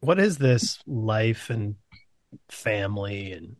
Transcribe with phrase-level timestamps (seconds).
[0.00, 1.76] What is this life and
[2.50, 3.56] family and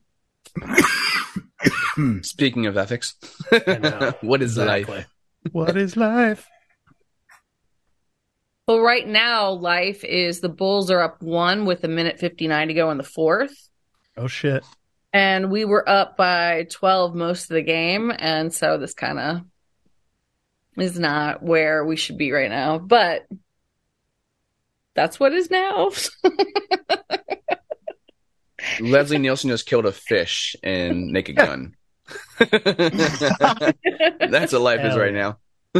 [2.24, 3.14] Speaking of ethics,
[4.20, 4.96] what is Exactly.
[4.96, 5.06] life?
[5.52, 6.46] what is life?
[8.68, 12.74] Well, right now, life is the Bulls are up one with a minute 59 to
[12.74, 13.54] go in the fourth.
[14.16, 14.64] Oh shit.
[15.12, 18.12] And we were up by 12 most of the game.
[18.16, 19.40] And so this kind of
[20.76, 22.78] is not where we should be right now.
[22.78, 23.26] But
[24.96, 25.90] that's what is now.
[28.80, 31.74] Leslie Nielsen just killed a fish in Naked Gun.
[32.38, 32.52] That's
[34.52, 35.38] what life is right now.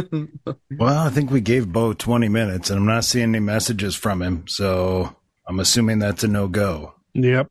[0.77, 4.21] Well, I think we gave Bo 20 minutes, and I'm not seeing any messages from
[4.21, 5.15] him, so
[5.47, 6.93] I'm assuming that's a no go.
[7.15, 7.49] Yep.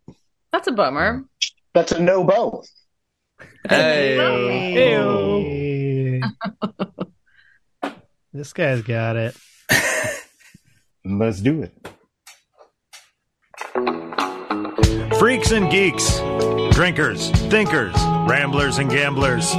[0.52, 1.24] that's a bummer.
[1.74, 2.62] That's a no Bo.
[3.68, 4.16] Hey,
[8.32, 9.36] this guy's got it.
[11.08, 11.72] Let's do it.
[15.18, 16.18] Freaks and geeks,
[16.74, 17.94] drinkers, thinkers,
[18.28, 19.52] ramblers and gamblers,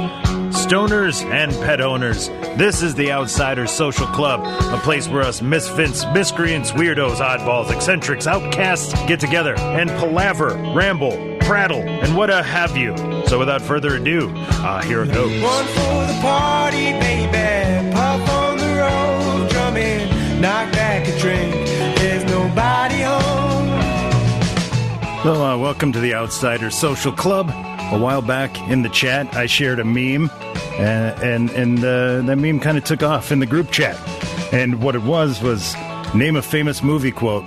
[0.52, 2.28] stoners and pet owners.
[2.58, 8.26] This is the Outsiders Social Club, a place where us misfits, miscreants, weirdos, oddballs, eccentrics,
[8.26, 12.94] outcasts get together and palaver, ramble, prattle, and what a have you.
[13.26, 15.42] So without further ado, uh, here it goes.
[15.42, 17.47] One for the party, baby.
[20.40, 21.52] Knock back a drink.
[21.98, 23.68] There's nobody home.
[25.24, 27.50] Well, uh, welcome to the Outsiders Social Club.
[27.50, 30.30] A while back in the chat, I shared a meme,
[30.78, 33.98] and and, and uh, that meme kind of took off in the group chat.
[34.52, 35.74] And what it was was
[36.14, 37.44] name a famous movie quote,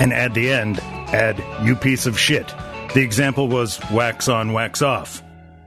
[0.00, 2.48] and at the end, add "you piece of shit."
[2.94, 5.22] The example was "wax on, wax off."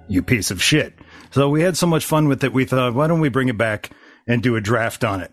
[0.08, 0.98] You piece of shit.
[1.30, 3.58] So we had so much fun with it, we thought, why don't we bring it
[3.58, 3.90] back
[4.28, 5.32] and do a draft on it?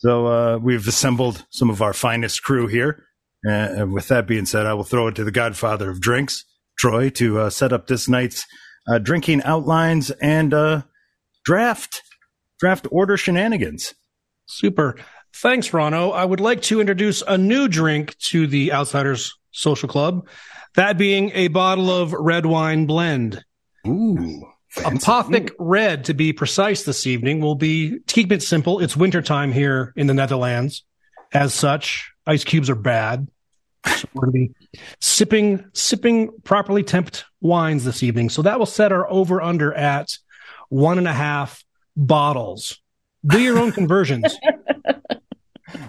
[0.00, 3.04] So uh, we've assembled some of our finest crew here.
[3.42, 6.44] And with that being said, I will throw it to the godfather of drinks,
[6.78, 8.46] Troy, to uh, set up this night's
[8.86, 10.82] uh, drinking outlines and uh,
[11.44, 12.02] draft
[12.58, 13.94] draft order shenanigans.
[14.46, 14.96] Super.
[15.34, 16.10] Thanks, Rono.
[16.10, 20.26] I would like to introduce a new drink to the Outsiders Social Club.
[20.74, 23.44] That being a bottle of red wine blend.
[23.86, 24.44] Ooh,
[24.76, 28.80] Apothic Red, to be precise, this evening will be to keep it simple.
[28.80, 30.84] It's wintertime here in the Netherlands.
[31.32, 33.28] As such, ice cubes are bad.
[33.86, 38.30] So we're going to be sipping, sipping properly temped wines this evening.
[38.30, 40.18] So that will set our over under at
[40.68, 41.64] one and a half
[41.96, 42.80] bottles.
[43.26, 44.36] Do your own conversions.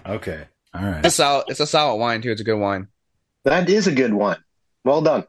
[0.05, 1.03] Okay, all right.
[1.03, 2.31] It's a solid, it's a solid wine too.
[2.31, 2.87] It's a good wine.
[3.45, 4.37] That is a good one.
[4.83, 5.25] Well done.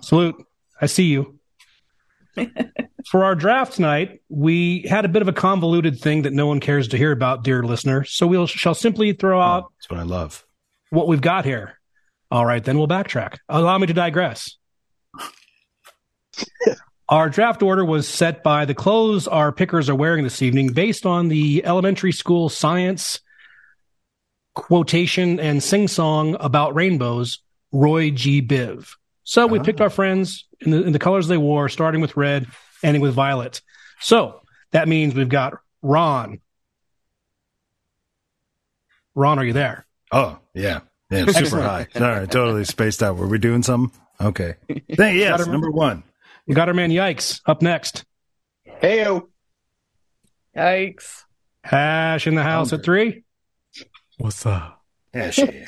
[0.00, 0.42] Salute.
[0.80, 1.35] I see you.
[3.06, 6.58] For our draft tonight, we had a bit of a convoluted thing that no one
[6.58, 8.04] cares to hear about, dear listener.
[8.04, 10.44] So we will shall simply throw oh, out That's what I love.
[10.90, 11.78] what we've got here.
[12.30, 13.38] All right, then we'll backtrack.
[13.48, 14.56] Allow me to digress.
[17.08, 21.06] our draft order was set by the clothes our pickers are wearing this evening based
[21.06, 23.20] on the elementary school science
[24.54, 27.38] quotation and sing song about rainbows,
[27.70, 28.42] Roy G.
[28.42, 28.96] Biv.
[29.28, 29.62] So we Ah.
[29.64, 32.46] picked our friends in the, in the colors they wore, starting with red,
[32.84, 33.60] ending with violet.
[34.00, 36.38] So that means we've got Ron.
[39.16, 39.84] Ron, are you there?
[40.12, 41.88] Oh yeah, yeah, super high.
[41.96, 43.16] All right, totally spaced out.
[43.16, 43.98] Were we doing something?
[44.20, 44.54] Okay.
[44.68, 46.04] Thank, yes, Gotta- number one.
[46.46, 48.04] We got our man Yikes up next.
[48.80, 49.26] Heyo.
[50.56, 51.24] Yikes.
[51.64, 53.24] Hash in the house at three.
[54.18, 54.84] What's up?
[55.12, 55.64] Yeah, she.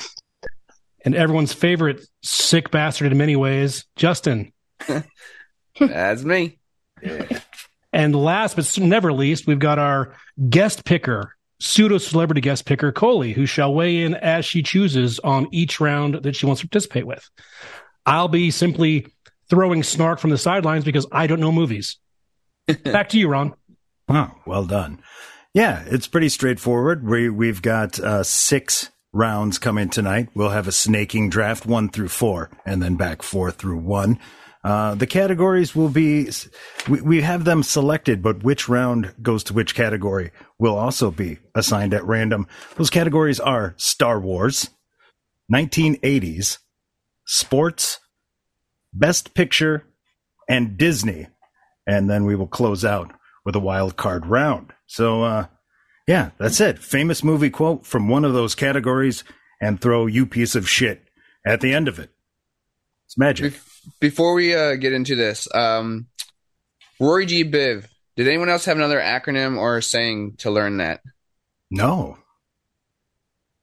[1.05, 4.51] And everyone's favorite sick bastard in many ways, Justin.
[5.79, 6.59] That's me.
[7.91, 10.13] And last but never least, we've got our
[10.49, 15.47] guest picker, pseudo celebrity guest picker, Coley, who shall weigh in as she chooses on
[15.51, 17.27] each round that she wants to participate with.
[18.05, 19.07] I'll be simply
[19.49, 21.97] throwing snark from the sidelines because I don't know movies.
[22.83, 23.55] Back to you, Ron.
[24.07, 25.01] Oh, well done.
[25.53, 27.07] Yeah, it's pretty straightforward.
[27.07, 30.29] We we've got uh, six rounds come in tonight.
[30.33, 34.19] We'll have a snaking draft one through four, and then back four through one.
[34.63, 36.29] Uh, the categories will be
[36.89, 41.39] we, we have them selected, but which round goes to which category will also be
[41.55, 42.45] assigned at random.
[42.75, 44.69] Those categories are Star Wars,
[45.51, 46.57] 1980s,
[47.25, 47.99] sports,
[48.93, 49.85] best picture,
[50.49, 51.27] and Disney.
[51.87, 53.13] And then we will close out
[53.45, 54.73] with a wild card round.
[54.87, 55.45] So, uh,
[56.09, 56.79] yeah, that's it.
[56.79, 59.23] Famous movie quote from one of those categories
[59.61, 61.03] and throw you piece of shit
[61.45, 62.09] at the end of it.
[63.05, 63.53] It's magic.
[63.53, 63.69] Bef-
[63.99, 66.07] Before we uh, get into this, um,
[66.99, 67.43] Rory G.
[67.45, 67.85] Biv.
[68.15, 71.01] Did anyone else have another acronym or saying to learn that?
[71.69, 72.17] No.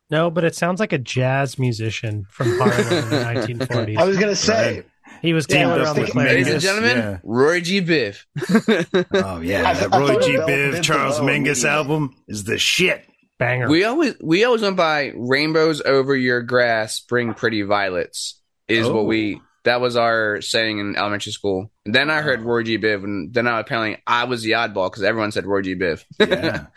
[0.08, 3.16] No, but it sounds like a jazz musician from Harlem in the
[3.66, 3.98] 1940s.
[3.98, 4.76] I was gonna say.
[4.76, 4.86] Right.
[5.22, 6.12] He was Yeah, I Taylor was on the.
[6.14, 7.18] Ladies and gentlemen, Yeah.
[7.24, 7.80] Roy G.
[7.80, 8.18] Biv.
[9.14, 10.34] Oh yeah, that I Roy G.
[10.36, 11.68] about Biv, Biv Charles Below Mingus immediately.
[11.70, 13.04] album is the shit.
[13.38, 13.68] banger.
[13.68, 18.40] we always we always went by rainbows over your grass, bring pretty violets.
[18.68, 18.94] Is Oh.
[18.94, 19.40] what we oh.
[19.64, 21.70] that was our saying in elementary school.
[21.84, 22.78] And then I heard Roy G.
[22.78, 25.74] Biv, and then I apparently I was the oddball because everyone said Roy G.
[25.74, 26.04] Biv.
[26.18, 26.66] Yeah.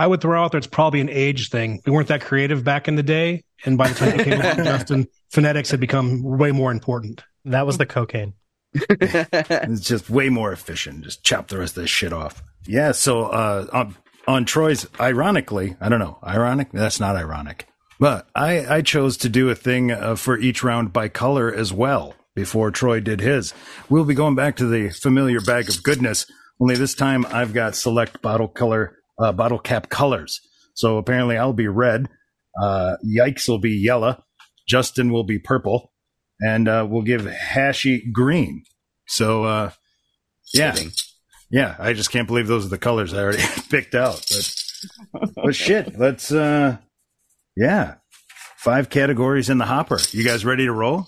[0.00, 1.82] I would throw out there it's probably an age thing.
[1.84, 4.56] We weren't that creative back in the day, and by the time it came out,
[4.64, 7.22] Justin, phonetics had become way more important.
[7.44, 8.32] that was the cocaine.
[8.92, 11.02] It's just way more efficient.
[11.04, 12.42] Just chop the rest of this shit off.
[12.66, 12.92] Yeah.
[12.92, 16.72] So uh, on on Troy's, ironically, I don't know, ironic.
[16.72, 17.66] That's not ironic,
[17.98, 21.74] but I I chose to do a thing uh, for each round by color as
[21.74, 22.14] well.
[22.34, 23.52] Before Troy did his,
[23.90, 26.24] we'll be going back to the familiar bag of goodness.
[26.58, 30.40] Only this time, I've got select bottle color, uh, bottle cap colors.
[30.74, 32.08] So apparently, I'll be red.
[32.60, 34.22] Uh, Yikes will be yellow.
[34.66, 35.92] Justin will be purple,
[36.40, 38.62] and uh, we'll give Hashy green.
[39.06, 39.70] So, uh,
[40.54, 40.92] yeah, Kidding.
[41.50, 41.74] yeah.
[41.78, 44.24] I just can't believe those are the colors I already picked out.
[45.12, 46.76] But, but shit, let's, uh,
[47.56, 47.96] yeah,
[48.56, 49.98] five categories in the hopper.
[50.12, 51.06] You guys ready to roll?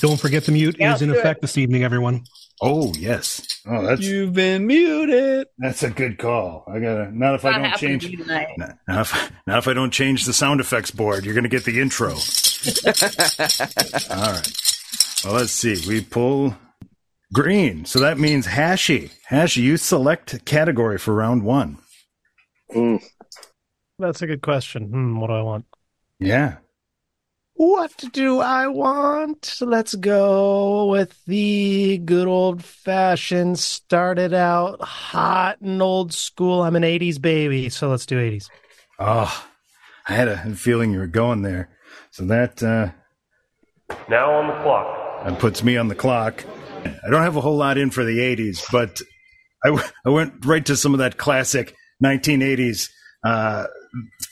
[0.00, 2.24] Don't forget the mute Yeah, is in let's do effect this evening, everyone.
[2.64, 3.60] Oh yes.
[3.66, 5.48] Oh, that's You've been muted.
[5.58, 6.64] that's a good call.
[6.68, 8.04] I gotta not if I don't change.
[8.04, 8.50] to you tonight.
[8.56, 11.50] Now now if, now if I don't change the sound effects board, you're going to
[11.50, 12.10] get the intro.
[14.10, 14.52] All right.
[15.24, 15.82] Well, let's see.
[15.88, 16.54] We pull
[17.32, 17.84] green.
[17.84, 19.10] So that means Hashy.
[19.28, 21.78] Hashy, you select category for round one.
[22.74, 23.02] Mm.
[23.98, 24.88] That's a good question.
[24.88, 25.64] Hmm, what do I want?
[26.20, 26.58] Yeah.
[27.54, 29.58] What do I want?
[29.60, 36.62] Let's go with the good old fashioned, started out hot and old school.
[36.62, 38.48] I'm an 80s baby, so let's do 80s.
[38.98, 39.46] Oh,
[40.08, 41.70] I had a feeling you were going there.
[42.10, 42.90] So that, uh,
[44.08, 45.24] Now on the clock.
[45.24, 46.44] That puts me on the clock.
[46.84, 49.00] I don't have a whole lot in for the 80s, but
[49.64, 52.90] I, w- I went right to some of that classic 1980s
[53.24, 53.66] uh,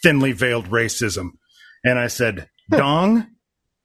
[0.03, 1.31] thinly veiled racism.
[1.85, 3.27] And I said, Dong,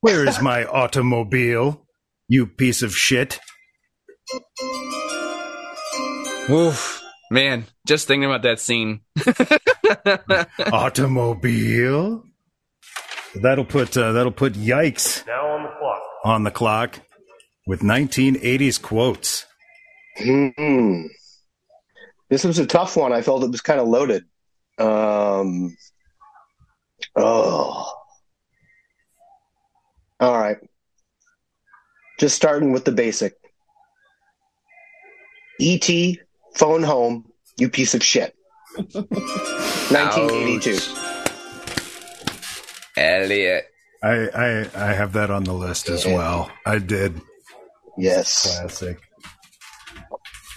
[0.01, 1.85] where is my automobile?
[2.27, 3.39] You piece of shit.
[6.49, 7.01] Oof.
[7.31, 9.01] Man, just thinking about that scene.
[10.71, 12.23] Automobile?
[13.41, 16.01] That'll put uh, that'll put yikes Now on the clock.
[16.23, 16.99] on the clock
[17.67, 19.45] with 1980s quotes.
[20.19, 21.07] Mm.
[22.29, 23.11] This was a tough one.
[23.11, 24.23] I felt it was kind of loaded.
[24.77, 25.75] Um,
[27.15, 27.91] oh.
[30.19, 30.57] All right.
[32.19, 33.33] Just starting with the basic.
[35.59, 36.19] E.T.
[36.56, 37.25] phone home,
[37.57, 38.35] you piece of shit.
[38.94, 40.75] 1982.
[40.75, 40.89] Ouch.
[42.97, 43.65] Elliot.
[44.03, 46.51] I, I I have that on the list as well.
[46.65, 47.19] I did.
[47.97, 48.57] Yes.
[48.59, 48.97] Classic.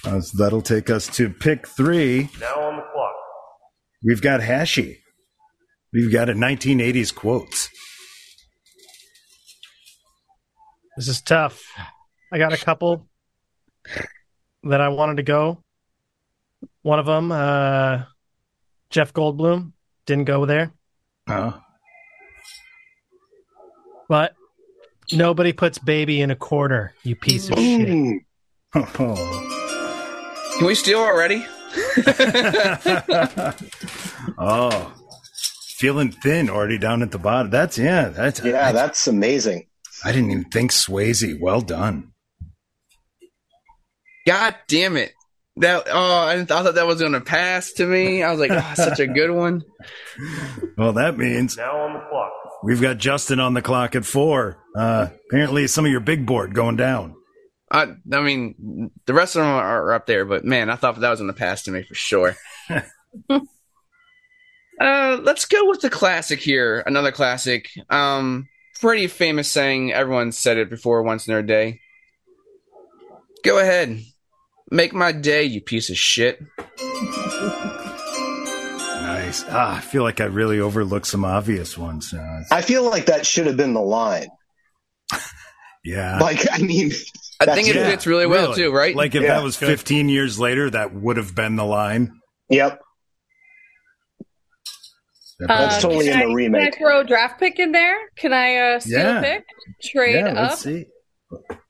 [0.05, 2.28] Uh, so that'll take us to pick three.
[2.40, 3.14] Now on the clock.
[4.05, 4.99] We've got Hashy.
[5.93, 7.69] We've got a 1980s quotes.
[10.98, 11.62] This is tough.
[12.32, 13.06] I got a couple
[14.64, 15.62] that I wanted to go.
[16.82, 18.02] One of them, uh,
[18.90, 19.74] Jeff Goldblum,
[20.06, 20.72] didn't go there,
[21.28, 21.56] Oh.
[24.08, 24.34] but
[25.12, 27.88] nobody puts baby in a corner, you piece of shit.
[27.88, 28.19] Mm.
[28.74, 30.55] Oh.
[30.58, 31.46] Can we steal already?
[34.36, 34.93] oh.
[35.76, 37.52] Feeling thin already down at the bottom.
[37.52, 39.69] That's, yeah, that's, Yeah, I, that's amazing.
[40.05, 41.38] I didn't even think Swayze.
[41.40, 42.12] Well done.
[44.26, 45.12] God damn it.
[45.56, 48.22] That oh, I, thought that was gonna pass to me.
[48.22, 49.62] I was like, oh, such a good one.
[50.76, 52.32] Well, that means Now on the clock.
[52.62, 54.58] we've got Justin on the clock at four.
[54.76, 57.17] Uh, apparently, some of your big board going down.
[57.70, 61.10] I, I mean, the rest of them are up there, but man, I thought that
[61.10, 62.36] was gonna pass to me for sure.
[62.70, 63.40] uh,
[64.81, 66.82] let's go with the classic here.
[66.86, 67.70] Another classic.
[67.90, 68.48] Um,
[68.81, 69.93] pretty famous saying.
[69.93, 71.81] Everyone said it before once in their day.
[73.44, 74.01] Go ahead,
[74.70, 76.41] make my day, you piece of shit.
[79.03, 79.44] Nice.
[79.49, 82.13] Ah, I feel like I really overlooked some obvious ones.
[82.13, 84.29] Uh, I feel like that should have been the line.
[85.85, 86.19] yeah.
[86.19, 86.91] Like, I mean,
[87.41, 88.56] I think it Yeah, fits really well really.
[88.63, 88.94] too, right?
[88.94, 89.35] Like if Yeah.
[89.35, 92.13] that was 15 years later, that would have been the line.
[92.49, 92.81] yep.
[95.40, 96.72] That's Uh, totally can in the I- remake.
[96.72, 97.96] Can I throw a draft pick in there?
[98.16, 99.18] Can I uh, steal Yeah.
[99.18, 99.44] a pick?
[99.82, 100.36] Trade yeah, up?
[100.50, 100.86] let's see.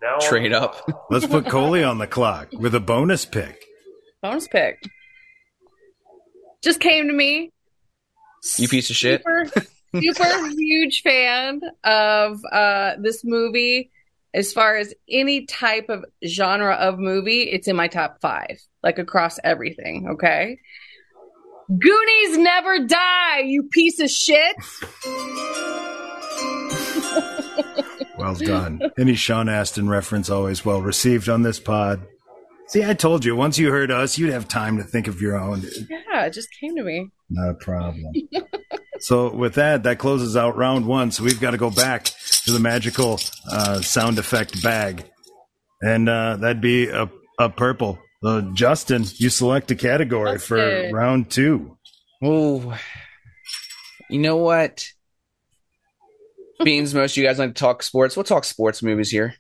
[0.01, 0.89] Now on Trade up.
[1.11, 3.65] Let's put Coley on the clock with a bonus pick.
[4.23, 4.79] Bonus pick.
[6.63, 7.53] Just came to me.
[8.57, 9.21] You piece of shit.
[9.21, 9.47] Super,
[10.01, 13.91] super huge fan of uh, this movie.
[14.35, 18.99] As far as any type of genre of movie, it's in my top five, like
[18.99, 20.09] across everything.
[20.11, 20.59] Okay.
[21.69, 24.57] Goonies never die, you piece of shit.
[28.17, 28.81] Well done.
[28.99, 32.01] Any Sean Astin reference always well received on this pod.
[32.69, 35.39] See, I told you, once you heard us, you'd have time to think of your
[35.39, 35.63] own.
[35.89, 37.11] Yeah, it just came to me.
[37.31, 38.13] Not a problem.
[39.01, 41.11] so, with that, that closes out round one.
[41.11, 42.05] So, we've got to go back
[42.45, 43.21] to the magical
[43.51, 45.05] uh, sound effect bag.
[45.81, 47.09] And uh, that'd be a,
[47.39, 47.99] a purple.
[48.25, 50.95] Uh, Justin, you select a category for Justin.
[50.95, 51.77] round two.
[52.23, 52.77] Oh,
[54.11, 54.87] you know what?
[56.65, 58.17] Beans, most of you guys like to talk sports.
[58.17, 59.35] We'll talk sports movies here.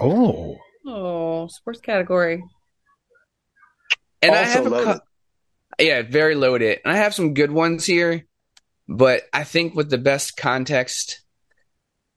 [0.00, 0.56] Oh,
[0.86, 2.44] Oh, sports category.
[4.20, 4.86] And I Also have a loaded.
[5.78, 6.80] cou- yeah, very loaded.
[6.84, 8.26] And I have some good ones here,
[8.86, 11.22] but I think with the best context,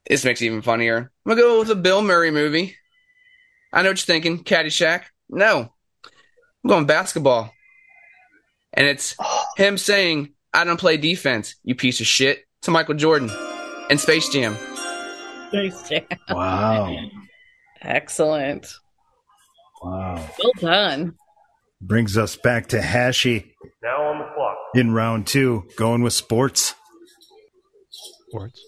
[0.09, 0.97] this makes it even funnier.
[1.25, 2.75] I'm gonna go with a Bill Murray movie.
[3.71, 5.03] I know what you're thinking, Caddyshack.
[5.29, 5.73] No,
[6.67, 7.53] I'm going basketball,
[8.73, 9.15] and it's
[9.55, 13.31] him saying, "I don't play defense, you piece of shit," to Michael Jordan
[13.89, 14.57] in Space Jam.
[15.47, 16.03] Space Jam.
[16.29, 16.93] wow.
[17.81, 18.67] Excellent.
[19.81, 20.29] Wow.
[20.37, 21.15] Well done.
[21.79, 23.53] Brings us back to Hashy.
[23.81, 24.57] Now on the clock.
[24.75, 26.75] in round two, going with sports.
[28.27, 28.61] Sports.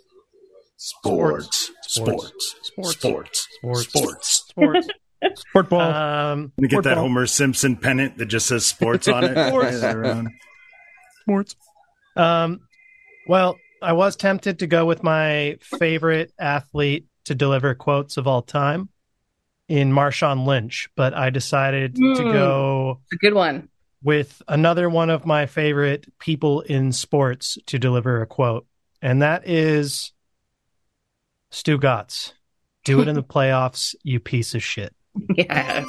[0.78, 1.72] Sports.
[1.82, 2.56] Sports.
[2.62, 2.94] Sports.
[2.94, 3.48] Sports.
[3.60, 3.88] Sports.
[3.90, 4.30] Sports.
[4.30, 4.88] Sports.
[5.36, 5.82] Sport ball.
[5.82, 7.04] Um, Let me get that Football.
[7.04, 9.34] Homer Simpson pennant that just says sports on it.
[9.50, 9.82] Sports.
[11.22, 11.56] Sports.
[12.16, 12.62] Um,
[13.28, 18.42] well, I was tempted to go with my favorite athlete to deliver quotes of all
[18.42, 18.90] time
[19.68, 22.32] in Marshawn Lynch, but I decided to Hmm.
[22.32, 23.70] go a good one.
[24.04, 28.66] with another one of my favorite people in sports to deliver a quote,
[29.02, 30.12] and that is
[31.52, 32.34] Stugotz.
[32.86, 34.96] Do it in the playoffs, you piece of shit.
[35.36, 35.86] Yeah.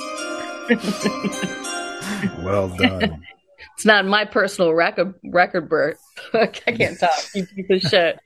[2.43, 3.23] Well done.
[3.77, 5.99] It's not my personal record record birth.
[6.35, 7.11] I can't talk.
[7.35, 8.19] You piece of shit.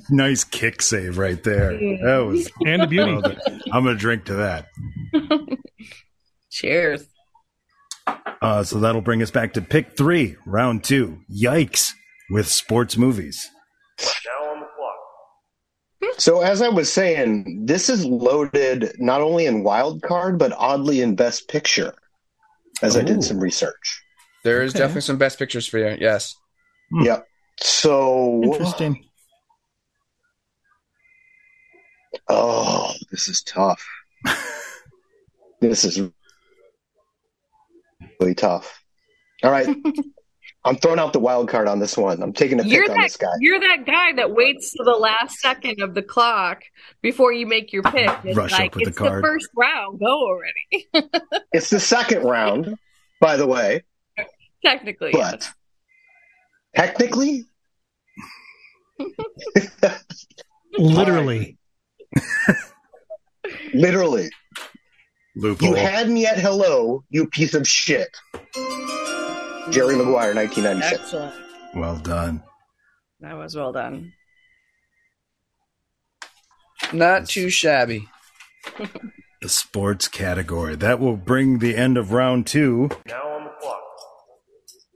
[0.10, 1.72] nice kick save right there.
[1.72, 2.50] That was.
[2.66, 3.20] And a beauty.
[3.72, 4.68] I'm gonna drink to that.
[6.50, 7.06] Cheers.
[8.40, 11.20] Uh, so that'll bring us back to pick three, round two.
[11.30, 11.92] Yikes
[12.30, 13.48] with sports movies.
[14.00, 14.96] Now on the clock.
[16.18, 21.00] So as I was saying, this is loaded not only in wild card, but oddly
[21.00, 21.94] in best picture.
[22.82, 24.02] As I did some research.
[24.44, 24.80] There is Okay.
[24.80, 25.96] definitely some best pictures for you.
[26.00, 26.34] Yes.
[26.90, 27.02] Hmm.
[27.02, 27.26] Yep.
[27.60, 29.08] So Interesting.
[32.28, 33.84] Oh, this is tough.
[35.60, 36.00] this is
[38.20, 38.82] really tough.
[39.44, 39.68] All right.
[40.64, 42.22] I'm throwing out the wild card on this one.
[42.22, 43.32] I'm taking a You're pick on that this guy.
[43.40, 46.62] you're that guy that waits to the last second of the clock
[47.00, 48.08] before you make your pick.
[48.24, 49.24] It's Rush up like with the it's card.
[49.24, 49.98] first round.
[49.98, 50.88] Go already.
[51.52, 52.76] It's the second round,
[53.20, 53.82] by the way,
[54.64, 55.52] Technically, but yes.
[56.74, 57.44] technically,
[60.78, 61.58] Literally.
[63.74, 64.30] literally,
[65.36, 65.68] Loophole.
[65.68, 68.08] you had me at hello, you piece of shit.
[69.70, 71.00] Jerry Maguire, 1996.
[71.02, 71.34] Excellent.
[71.74, 72.42] well done.
[73.20, 74.12] That was well done.
[76.92, 78.08] Not too shabby.
[79.40, 80.76] The sports category.
[80.76, 82.88] That will bring the end of round two.
[83.08, 83.82] Now on the clock.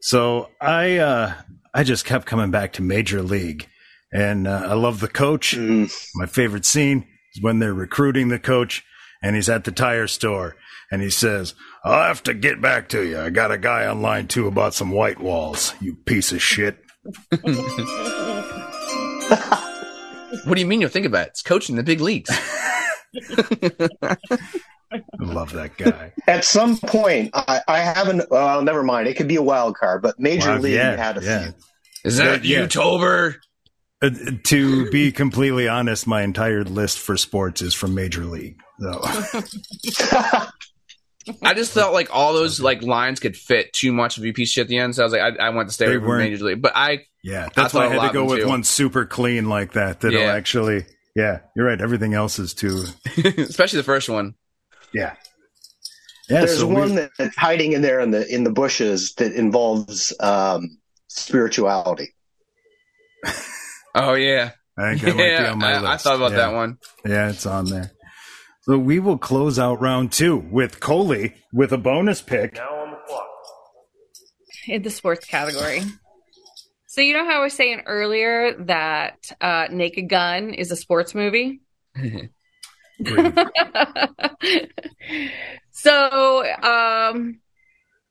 [0.03, 1.35] So I uh
[1.75, 3.67] I just kept coming back to Major League.
[4.13, 5.57] And uh, I love the coach.
[5.57, 8.85] Mm, My favorite scene is when they're recruiting the coach
[9.21, 10.55] and he's at the tire store
[10.91, 13.19] and he says, I'll have to get back to you.
[13.21, 16.79] I got a guy on line two about some white walls, you piece of shit.
[20.45, 21.31] What do you mean you'll think about it?
[21.31, 22.31] It's coaching the big leagues.
[24.93, 26.13] I love that guy.
[26.27, 28.31] At some point, I, I haven't.
[28.31, 29.09] Well, never mind.
[29.09, 31.43] It could be a wild card, but Major Well, League yeah, had a yeah.
[31.45, 31.55] few.
[32.05, 32.63] Is that Yeah.
[32.63, 33.37] you, Tober?
[34.03, 34.11] Uh,
[34.45, 38.59] to be completely honest, my entire list for sports is from Major League.
[38.81, 39.01] So
[41.43, 44.51] I just felt like all those like lines could fit too much of a piece
[44.51, 44.95] of shit at the end.
[44.95, 46.63] So I was like, I, I want to stay They away from Major League.
[46.63, 48.49] But I, yeah, That's that's why I had to go with do.
[48.49, 50.01] one super clean like that.
[50.01, 50.33] That'll Yeah.
[50.33, 51.81] actually, yeah, you're right.
[51.81, 52.85] Everything else is too,
[53.39, 54.35] especially the first one.
[54.95, 55.15] yeah,
[56.29, 56.41] yeah.
[56.41, 60.13] There's so we- one that's hiding in there in the in the bushes that involves
[60.21, 60.79] um,
[61.09, 62.15] spirituality.
[63.95, 65.51] Oh yeah, I think that might be yeah.
[65.53, 65.87] on my I, list.
[65.87, 66.37] I thought about Yeah.
[66.39, 66.79] that one.
[67.05, 67.91] Yeah, it's on there.
[68.69, 72.55] So we will close out round two with Coley with a bonus pick.
[72.57, 73.29] Now on the clock.
[74.67, 75.83] in the sports category.
[76.87, 81.15] So you know how I was saying earlier that uh, Naked Gun is a sports
[81.15, 81.61] movie?
[85.71, 87.39] so um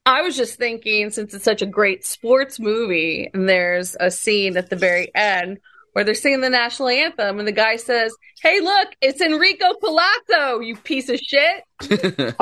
[0.06, 4.56] I was just thinking since it's such a great sports movie and there's a scene
[4.56, 5.58] at the very end
[5.96, 10.60] where they're singing the national anthem and the guy says, "Hey, look, it's Enrico Palazzo,
[10.60, 11.64] you piece of shit."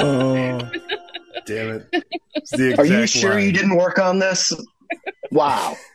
[0.00, 0.58] Oh,
[1.46, 2.04] damn it.
[2.34, 3.44] It's the Are you sure line.
[3.44, 4.52] you didn't work on this?
[5.30, 5.76] Wow.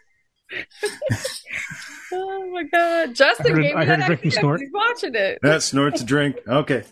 [2.12, 3.14] Oh my god.
[3.14, 4.40] Justin I heard- gave me I heard that a drinking idea.
[4.40, 4.60] snort.
[4.62, 5.38] He's watching it.
[5.44, 6.38] That snorts a drink.
[6.48, 6.84] Okay.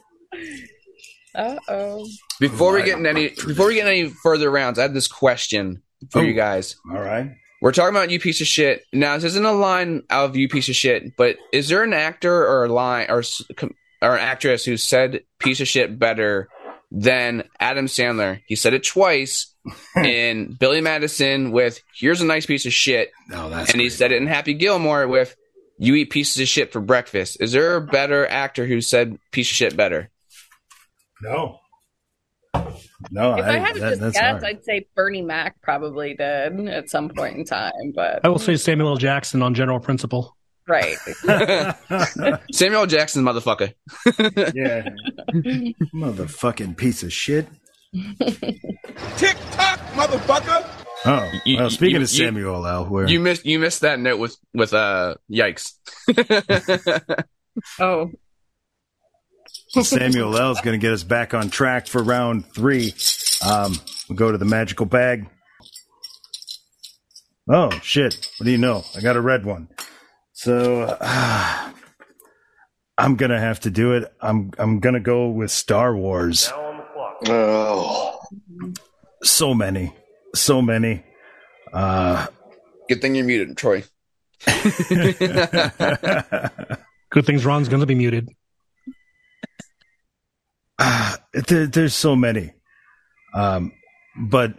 [1.33, 2.05] Uh-oh.
[2.39, 5.81] Before we get in any before we get any further rounds, I have this question
[6.11, 6.21] for Oh.
[6.21, 6.75] you guys.
[6.91, 7.31] All right.
[7.67, 8.85] We're talking about you piece of shit.
[8.93, 12.33] Now this isn't a line of you piece of shit, but is there an actor
[12.33, 13.23] or a line or
[14.01, 16.47] or an actress who said piece of shit better
[16.91, 18.39] than Adam Sandler?
[18.47, 20.05] He said it twice hmm.
[20.05, 23.97] in Billy Madison with "Here's a nice piece of shit," No, that's and he great.
[23.97, 25.35] said it in Happy Gilmore with
[25.77, 29.51] "You eat pieces of shit for breakfast." Is there a better actor who said piece
[29.51, 30.09] of shit better?
[31.21, 31.59] no.
[33.11, 34.43] No, If I, had to that- just that's guess, hard.
[34.43, 38.55] I'd say Bernie Mac probably did at some point in time, but I will say
[38.55, 38.97] Samuel L.
[38.97, 40.35] Jackson on general principle.
[40.67, 40.97] right.
[42.51, 42.85] Samuel L.
[42.87, 43.73] Jackson, motherfucker.
[44.55, 44.89] yeah.
[45.93, 47.47] Motherfucking piece of shit.
[47.93, 50.65] Tick tock, motherfucker.
[51.05, 54.17] Oh, You- well, speaking you- of Samuel L., where You missed you missed that note
[54.19, 55.73] with with uh yikes.
[57.79, 58.11] Oh,
[59.69, 60.51] Samuel L.
[60.51, 62.93] is going to get us back on track for round three.
[63.45, 63.73] Um,
[64.09, 65.27] we'll go to the magical bag.
[67.49, 68.29] Oh, shit.
[68.37, 68.83] What do you know?
[68.95, 69.69] I got a red one.
[70.33, 71.71] So uh,
[72.97, 74.11] I'm going to have to do it.
[74.21, 76.49] I'm, I'm going to go with Star Wars.
[76.49, 77.17] Now on the clock.
[77.29, 78.19] Oh.
[79.23, 79.93] So many.
[80.35, 81.03] So many.
[81.73, 82.27] Uh,
[82.89, 83.83] Good thing you're muted, Troy.
[87.09, 88.29] Good things Ron's going to be muted.
[90.79, 92.53] Ah, there, there's so many.
[93.33, 93.73] Um,
[94.15, 94.53] but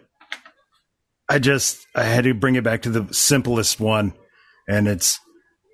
[1.28, 4.14] I just I had to bring it back to the simplest one,
[4.68, 5.20] and it's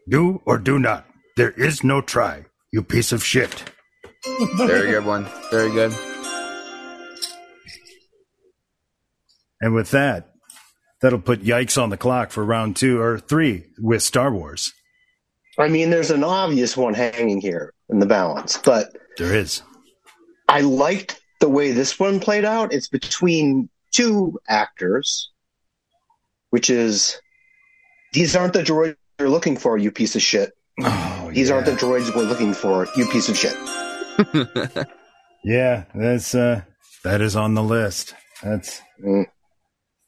[0.09, 1.07] do or do not.
[1.37, 3.70] There is no try, you piece of shit.
[4.57, 5.26] Very good one.
[5.50, 5.92] Very good.
[9.61, 10.30] And with that,
[11.00, 14.72] that'll put yikes on the clock for round two or three with Star Wars.
[15.59, 19.62] I mean, there's an obvious one hanging here in the balance, but There is.
[20.55, 22.73] I liked the way this one played out.
[22.73, 25.31] It's between two actors,
[26.51, 27.21] which is
[28.12, 30.53] these aren't the droids you're looking for, you piece of shit.
[30.81, 31.55] Oh, These yeah.
[31.57, 33.57] aren't the droids we're looking for, you piece of shit.
[35.47, 36.62] Yeah, that's uh,
[37.03, 38.14] that is on the list.
[38.43, 39.27] That's Mm.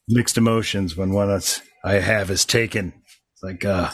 [0.07, 2.93] mixed emotions when one that's I have is taken.
[3.33, 3.91] It's like uh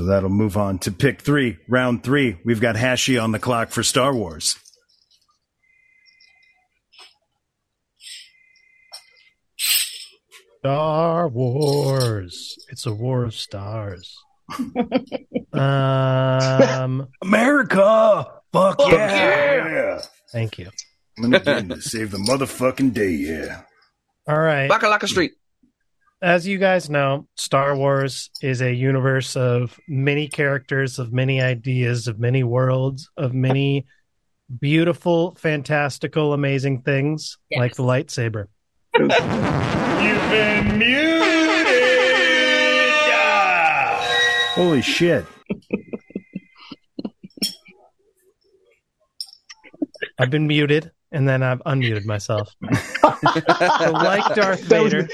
[0.00, 2.38] So that'll move on to pick three, round three.
[2.42, 4.56] We've got Hashy on the clock for Star Wars.
[10.60, 12.56] Star Wars.
[12.70, 14.16] It's a war of stars.
[15.52, 18.26] um, America!
[18.54, 20.00] Fuck yeah!
[20.32, 20.70] thank you.
[21.22, 23.64] I'm gonna save the motherfucking day, yeah.
[24.26, 24.70] All right.
[24.70, 25.32] Bakalaka Street.
[26.22, 32.08] As you guys know, Star Wars is a universe of many characters, of many ideas,
[32.08, 33.86] of many worlds, of many
[34.58, 37.58] beautiful, fantastical, amazing things Yes.
[37.60, 38.46] like the lightsaber.
[38.98, 39.08] You've
[40.30, 41.26] been muted!
[44.54, 45.24] Holy shit.
[50.18, 52.52] I've been muted and then I've unmuted myself.
[53.00, 53.10] So
[53.92, 55.08] like Darth Vader,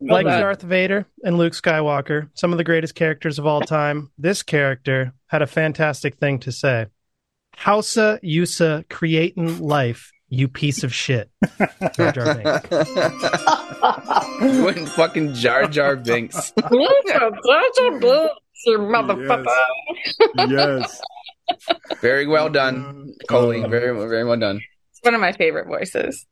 [0.00, 0.40] like done.
[0.40, 5.12] Darth Vader and Luke Skywalker, some of the greatest characters of all time, this character
[5.28, 6.86] had a fantastic thing to say.
[7.56, 11.30] Hausa Yusa creating life, you piece of shit.
[11.96, 12.68] Jar Jar Binks.
[14.42, 16.52] You went fucking Jar Jar Binks.
[16.70, 16.88] you
[18.78, 19.46] motherfucker.
[20.48, 21.00] Yes.
[22.00, 23.60] Very well done, Coley.
[23.60, 23.70] Mm-hmm.
[23.70, 24.60] Very very well done.
[24.90, 26.26] It's one of my favorite voices.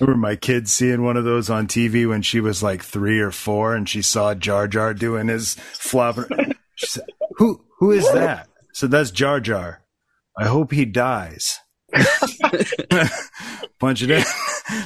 [0.00, 3.30] Remember my kid seeing one of those on TV when she was like three or
[3.30, 6.18] four, and she saw Jar Jar doing his flop.
[6.74, 7.04] She said,
[7.36, 9.82] "Who who is that?" So that's Jar Jar.
[10.36, 11.58] I hope he dies.
[13.80, 14.24] punch it in.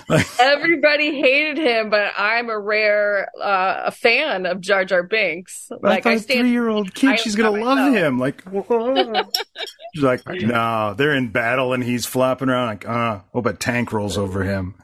[0.08, 5.68] Like, Everybody hated him, but I'm a rare uh, a fan of Jar Jar Binks.
[5.82, 6.40] Like I I thought stand.
[6.40, 7.94] three-year-old kid, I she's gonna love myself.
[7.94, 8.18] him.
[8.18, 8.42] Like,
[9.94, 12.66] she's like, no, they're in battle and he's flopping around.
[12.68, 14.74] Like, uh, hope a tank rolls over him.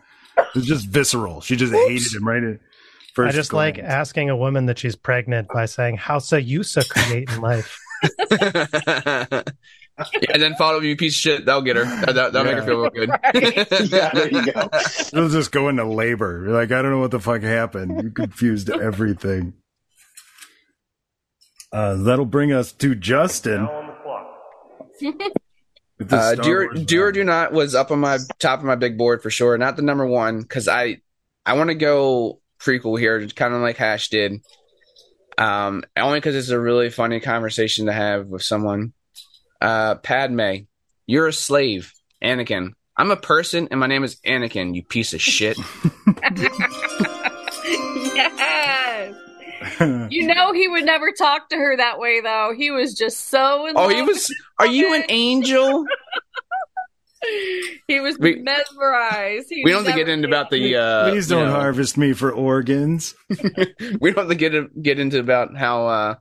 [0.54, 1.40] It's just visceral.
[1.40, 2.60] She just hated him right at
[3.14, 3.34] first.
[3.34, 6.82] I just like asking a woman that she's pregnant by saying, "How so you so
[6.88, 7.78] create in life?"
[10.12, 11.46] yeah, and then follow you piece of shit.
[11.46, 11.84] That'll get her.
[11.84, 13.10] That, that, will make her feel real good.
[13.90, 14.68] yeah, there you go.
[15.10, 16.44] She'll just go into labor.
[16.44, 18.02] You're like, I don't know what the fuck happened.
[18.02, 19.54] You confused everything.
[21.72, 23.64] Uh, that'll bring us to Justin.
[23.64, 25.32] Now on the clock.
[25.98, 28.64] with the Uh, do or, do or do not was up on my top of
[28.64, 29.58] my big board for sure.
[29.58, 30.98] Not the number one because I
[31.44, 34.40] I want to go prequel here, kind of like Hash did.
[35.36, 38.92] Um, only because it's a really funny conversation to have with someone.
[39.60, 40.66] Uh, Padme,
[41.06, 41.92] you're a slave,
[42.22, 42.72] Anakin.
[42.96, 44.74] I'm a person, and my name is Anakin.
[44.74, 45.56] You piece of shit.
[48.14, 49.14] yes.
[49.80, 52.54] You know he would never talk to her that way though.
[52.56, 54.32] He was just so in oh, love he was.
[54.58, 55.84] Are you an angel?
[57.88, 59.48] He was We- mesmerized.
[59.50, 60.76] He We don't have to get into about the.
[60.76, 63.14] Uh, Please don't know, harvest me for organs.
[64.00, 66.14] we don't have to get get into about how uh,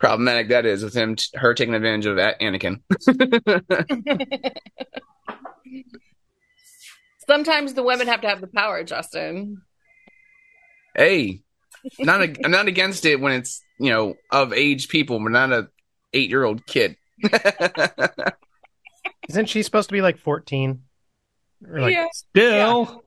[0.00, 2.80] problematic that is with him, her taking advantage of A- Anakin.
[7.28, 9.62] Sometimes the women have to have the power, Justin.
[10.96, 11.42] hey,
[12.00, 15.52] not a, I'm not against it when it's you know of age people, but not
[15.52, 15.68] a
[16.12, 16.96] eight year old kid.
[19.28, 20.82] Isn't she supposed to be like fourteen
[21.62, 22.06] like yeah.
[22.12, 23.04] Still,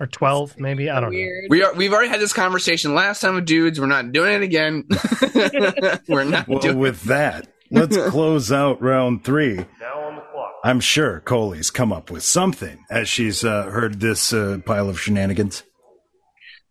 [0.00, 0.58] or twelve?
[0.58, 1.18] Maybe I don't know.
[1.48, 3.78] We are we've already had this conversation last time with dudes.
[3.80, 4.84] We're not doing it again.
[6.08, 6.78] We're not Well, doing.
[6.78, 9.56] with that, let's close out round three.
[9.80, 10.52] Now on the clock.
[10.64, 15.00] I'm sure Coley's come up with something as she's uh, heard this uh, pile of
[15.00, 15.62] shenanigans.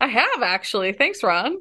[0.02, 0.94] I have actually.
[0.94, 1.58] Thanks, Ron.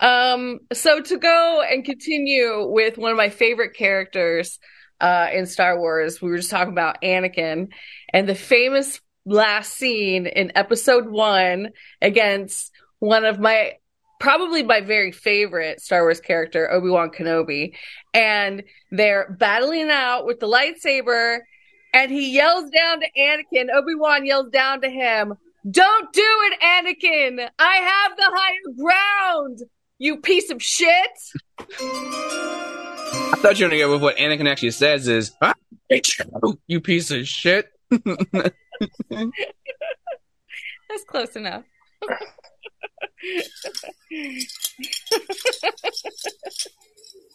[0.00, 4.58] Um, so to go and continue with one of my favorite characters
[5.00, 7.68] uh, in Star Wars, we were just talking about Anakin
[8.12, 13.74] and the famous last scene in Episode One against one of my
[14.20, 17.74] probably my very favorite Star Wars character, Obi Wan Kenobi,
[18.14, 21.40] and they're battling out with the lightsaber.
[21.94, 23.66] And he yells down to Anakin.
[23.74, 25.34] Obi Wan yells down to him,
[25.70, 27.48] don't do it, Anakin!
[27.56, 29.60] I have the higher ground,
[29.98, 31.10] you piece of shit!
[31.60, 35.54] I thought you were gonna go with what Anakin actually says is, "Ah,
[35.88, 37.68] you, you piece of shit.
[40.88, 41.64] That's close enough.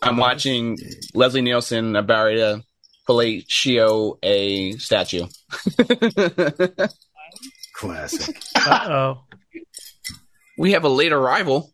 [0.02, 0.78] I'm watching
[1.14, 2.64] Leslie Nielsen about to
[3.08, 5.26] fellatio a statue.
[7.74, 8.38] Classic.
[8.56, 9.24] Uh oh.
[10.58, 11.74] we have a late arrival.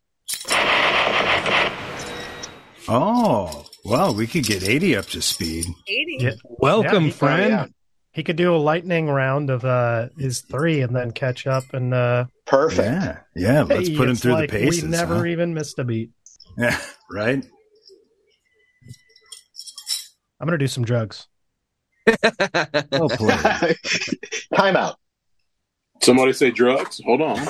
[2.88, 5.66] Oh, well, we could get 80 up to speed.
[5.88, 6.18] 80.
[6.20, 6.32] Yeah.
[6.44, 7.74] welcome, Yeah, he- friend.
[8.14, 8.18] Yeah.
[8.18, 11.94] He could do a lightning round of uh his three and then catch up and
[11.94, 12.88] uh Perfect.
[12.88, 13.64] Yeah, yeah.
[13.64, 14.84] Let's hey, put him through like the paces.
[14.84, 15.26] We never huh?
[15.26, 16.12] even missed a beat.
[16.58, 16.80] Yeah,
[17.12, 17.46] right.
[20.40, 21.28] I'm gonna do some drugs.
[22.92, 23.78] Well played.
[24.56, 24.98] Time out.
[26.02, 27.02] Somebody say drugs.
[27.06, 27.48] Hold on.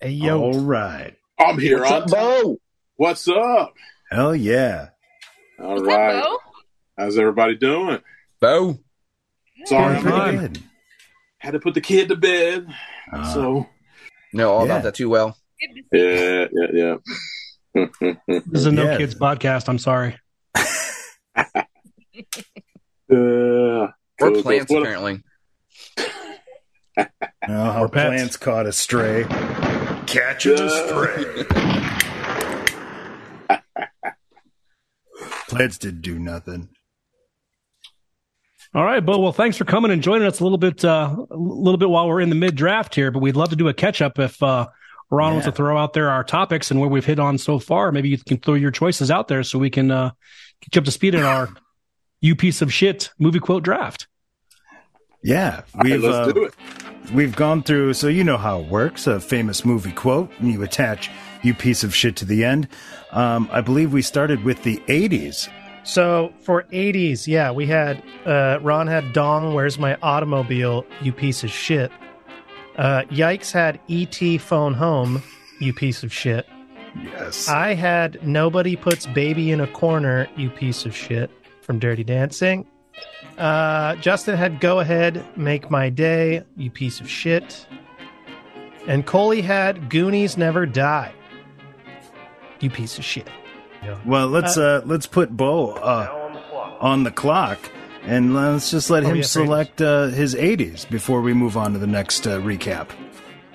[0.00, 1.14] Hey yo, All right.
[1.38, 2.58] I'm here What's on up, Bo?
[2.96, 3.74] What's up?
[4.10, 4.88] Hell yeah.
[5.60, 6.16] All What's right.
[6.16, 6.51] up, Bo?
[6.96, 7.98] How's everybody doing?
[8.40, 8.78] Bo.
[9.64, 10.62] Sorry, Doing I'm pretty good.
[11.38, 12.66] had to put the kid to bed.
[13.12, 13.68] Uh, so
[14.32, 14.72] No, all Yeah.
[14.72, 15.36] about that too well.
[15.92, 16.96] yeah, yeah, yeah.
[18.26, 18.96] This is a no Yeah.
[18.98, 19.68] kids podcast.
[19.68, 20.18] I'm sorry.
[20.54, 20.64] uh,
[23.10, 24.80] Or cool, plants, cool.
[24.80, 25.22] What- apparently.
[26.96, 27.04] you
[27.48, 28.08] know how pets.
[28.08, 29.24] plants caught a stray.
[30.06, 31.44] Catching a stray.
[35.48, 36.68] plants didn't do nothing.
[38.74, 39.18] All right, Bo.
[39.18, 42.08] Well, thanks for coming and joining us a little bit, uh, a little bit while
[42.08, 43.10] we're in the mid draft here.
[43.10, 44.68] But we'd love to do a catch up if uh,
[45.10, 47.92] Ron wants to throw out there our topics and where we've hit on so far.
[47.92, 50.12] Maybe you can throw your choices out there so we can uh,
[50.62, 51.50] get you up to speed in our
[52.22, 54.08] "you piece of shit" movie quote draft.
[55.22, 56.54] Yeah, we've let's uh, do it.
[57.12, 57.92] we've gone through.
[57.92, 59.06] So you know how it works.
[59.06, 61.10] A famous movie quote, and you attach
[61.42, 62.68] "you piece of shit" to the end.
[63.10, 65.50] Um, I believe we started with the '80s.
[65.84, 71.42] So for 80s, yeah, we had uh Ron had Dong, where's my automobile, you piece
[71.44, 71.90] of shit.
[72.76, 75.22] Uh Yikes had ET phone home,
[75.60, 76.46] you piece of shit.
[77.02, 77.48] Yes.
[77.48, 81.30] I had nobody puts baby in a corner, you piece of shit
[81.62, 82.66] from Dirty Dancing.
[83.38, 87.66] Uh, Justin had go ahead, make my day, you piece of shit.
[88.86, 91.12] And Coley had Goonies never die.
[92.60, 93.28] You piece of shit.
[94.04, 97.58] Well, let's uh, let's put Bo uh, on the clock,
[98.04, 101.72] and let's just let Oh, him yeah, select uh, his 80s before we move on
[101.72, 102.88] to the next uh, recap.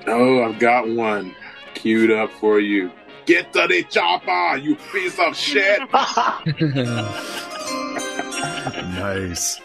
[0.05, 1.35] Oh, I've got one
[1.73, 2.91] queued up for you.
[3.25, 5.81] Get to the chopper, you piece of shit.
[8.97, 9.59] Nice.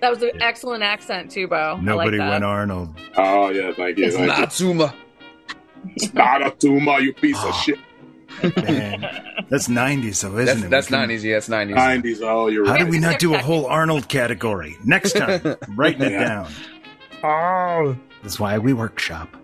[0.00, 1.78] That was an excellent accent too, Bo.
[1.80, 2.44] Nobody I like went.
[2.44, 2.96] Arnold.
[3.16, 4.06] Oh yeah, thank you.
[4.06, 4.44] It's Thank you.
[4.46, 4.86] Natsuma.
[4.92, 5.11] It's
[6.14, 7.78] not a tumor, you piece of shit.
[8.56, 9.00] Man,
[9.50, 10.70] that's 90s, though, isn't That's it?
[10.70, 11.24] that's We can- nineties.
[11.24, 11.76] Yeah, that's nineties.
[11.76, 12.22] Nineties.
[12.22, 12.78] Oh, you're How right.
[12.80, 14.76] did we not do a whole Arnold category?
[14.84, 15.42] Next time,
[15.76, 16.24] writing it Yeah.
[16.28, 16.52] down.
[17.22, 17.96] Oh.
[18.22, 19.36] That's why we workshop.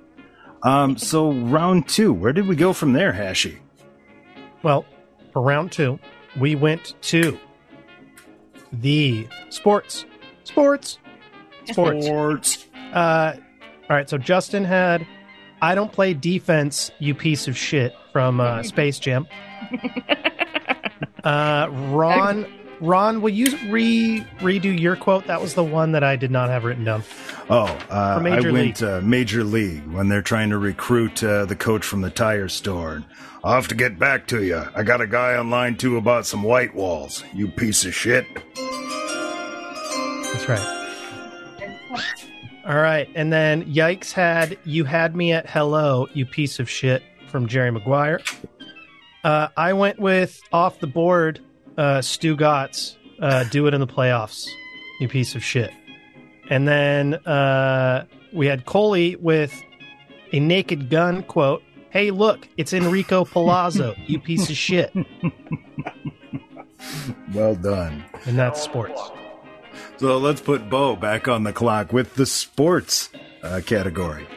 [0.62, 3.58] Um, so round two, where did we go from there, Hashy?
[4.62, 4.84] Well,
[5.32, 5.98] for round two,
[6.38, 7.38] we went to
[8.72, 10.04] the sports.
[10.44, 10.98] Sports.
[11.66, 12.06] Sports.
[12.06, 12.66] Sports.
[12.92, 13.34] Uh,
[13.90, 15.06] all right, so Justin had
[15.60, 19.26] I don't play defense, you piece of shit from uh, Space Jam.
[21.24, 22.46] Uh, Ron,
[22.80, 25.26] Ron, will you re redo your quote?
[25.26, 27.02] That was the one that I did not have written down.
[27.50, 31.56] Oh, uh, Major I went uh, Major League when they're trying to recruit uh, the
[31.56, 32.94] coach from the tire store.
[32.94, 33.04] And
[33.42, 34.62] I'll have to get back to you.
[34.74, 37.24] I got a guy on line two about some white walls.
[37.34, 38.26] You piece of shit.
[40.32, 40.77] That's right.
[42.68, 47.02] All right, and then Yikes had you had me at hello, you piece of shit
[47.30, 48.20] from Jerry Maguire.
[49.24, 51.40] Uh, I went with off the board,
[51.78, 54.50] uh, Stugotz, uh, do it in the playoffs,
[55.00, 55.70] you piece of shit.
[56.50, 58.04] And then uh,
[58.34, 59.62] we had Coley with
[60.32, 61.62] a naked gun quote.
[61.88, 64.92] Hey, look, it's Enrico Palazzo, you piece of shit.
[67.34, 68.04] Well done.
[68.26, 69.00] And that's sports.
[69.98, 73.10] So let's put Bo back on the clock with the sports
[73.42, 74.28] uh, category.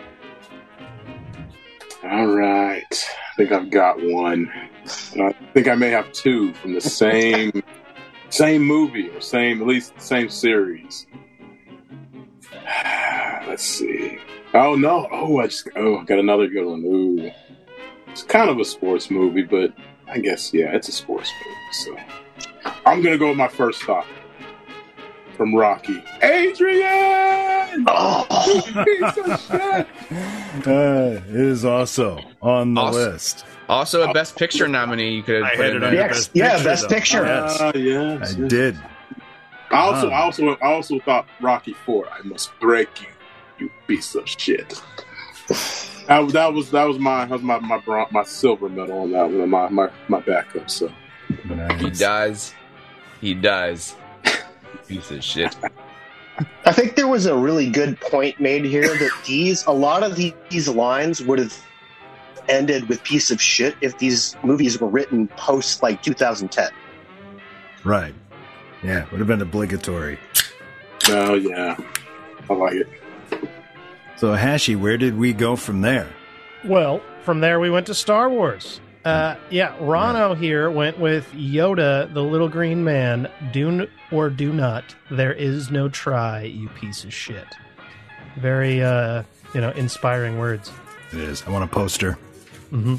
[2.03, 2.83] All right.
[2.91, 4.51] I think I've got one.
[5.19, 7.61] I think I may have two from the same
[8.29, 11.05] same movie or same at least same series.
[13.47, 14.17] Let's see.
[14.55, 15.07] Oh no!
[15.11, 16.83] Oh, I just oh, I got another good one.
[16.83, 17.31] Ooh,
[18.07, 19.75] it's kind of a sports movie, but
[20.07, 21.57] I guess yeah, it's a sports movie.
[21.73, 24.07] So I'm gonna go with my first thought
[25.35, 26.03] from Rocky.
[26.21, 28.25] Adrian, Oh,
[28.85, 29.87] piece of shit.
[30.67, 33.11] Uh, it is also on the Awesome.
[33.13, 33.45] list.
[33.69, 35.11] Also, a Best Picture nominee.
[35.15, 35.91] You could have put it on there.
[35.91, 36.95] the Yes, yeah, Best though.
[36.95, 37.25] Picture.
[37.25, 38.49] Yes, Ah, yes, I yes.
[38.49, 38.77] did.
[39.71, 40.09] I also.
[40.09, 42.07] I also, I also thought Rocky Four.
[42.09, 43.07] I must break you,
[43.59, 44.81] you piece of shit.
[46.07, 49.11] that, that was that was my that was my my, bron- my silver medal on
[49.11, 49.49] that one.
[49.49, 50.69] My my my backup.
[50.69, 50.91] So
[51.29, 51.99] He Nice.
[51.99, 52.53] dies.
[53.21, 53.95] He dies.
[54.91, 55.55] Piece of shit.
[56.65, 60.17] I think there was a really good point made here that these a lot of
[60.17, 61.57] these lines would have
[62.49, 66.69] ended with piece of shit if these movies were written post like 2010.
[67.85, 68.13] Right.
[68.83, 70.19] Yeah, would have been obligatory.
[71.07, 71.77] oh yeah,
[72.49, 72.89] I like it.
[74.17, 76.09] So Hashy, where did we go from there?
[76.65, 78.81] Well, from there we went to Star Wars.
[79.03, 83.29] Uh, yeah, Rano here went with Yoda, the little green man.
[83.51, 84.95] Do n- or do not.
[85.09, 87.47] There is no try, you piece of shit.
[88.37, 89.23] Very, uh,
[89.55, 90.71] you know, inspiring words.
[91.11, 91.43] It is.
[91.47, 92.13] I want a poster.
[92.69, 92.95] hmm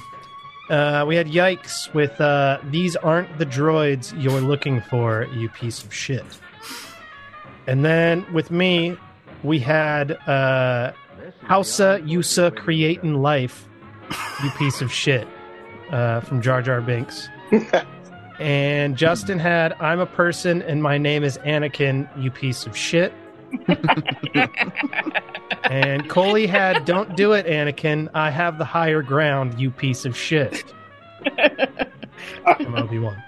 [0.70, 5.84] Uh, we had Yikes with uh, These aren't the droids you're looking for, you piece
[5.84, 6.24] of shit.
[7.68, 8.96] And then with me,
[9.44, 10.92] we had uh,
[11.44, 13.68] Hausa Yusa Creating Life,
[14.42, 15.26] you piece of shit,
[15.92, 17.28] uh, from Jar Jar Binks.
[18.40, 23.12] and Justin had I'm a person and my name is Anakin, you piece of shit.
[25.64, 28.08] and Coley had Don't do it, Anakin.
[28.14, 30.64] I have the higher ground, you piece of shit.
[32.56, 33.22] From Obi Wan.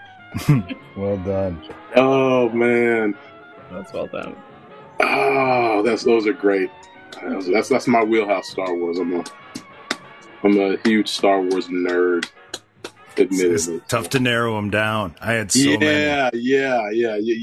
[0.96, 1.61] Well done.
[1.96, 3.16] Oh man,
[3.72, 4.37] That's well done.
[5.00, 6.70] oh that's those are great.
[7.20, 8.48] That's that's, that's my wheelhouse.
[8.48, 8.98] Star Wars.
[8.98, 9.24] I'm a
[10.44, 12.29] I'm a huge Star Wars nerd.
[13.16, 15.14] It's, it's tough to narrow them down.
[15.20, 16.38] I had so yeah, many.
[16.40, 17.37] yeah, yeah, yeah,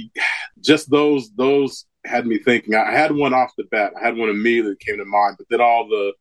[0.59, 2.75] Just those, those had me thinking.
[2.75, 3.93] I had one off the bat.
[3.99, 6.13] I had one immediately that came to mind, but then all the,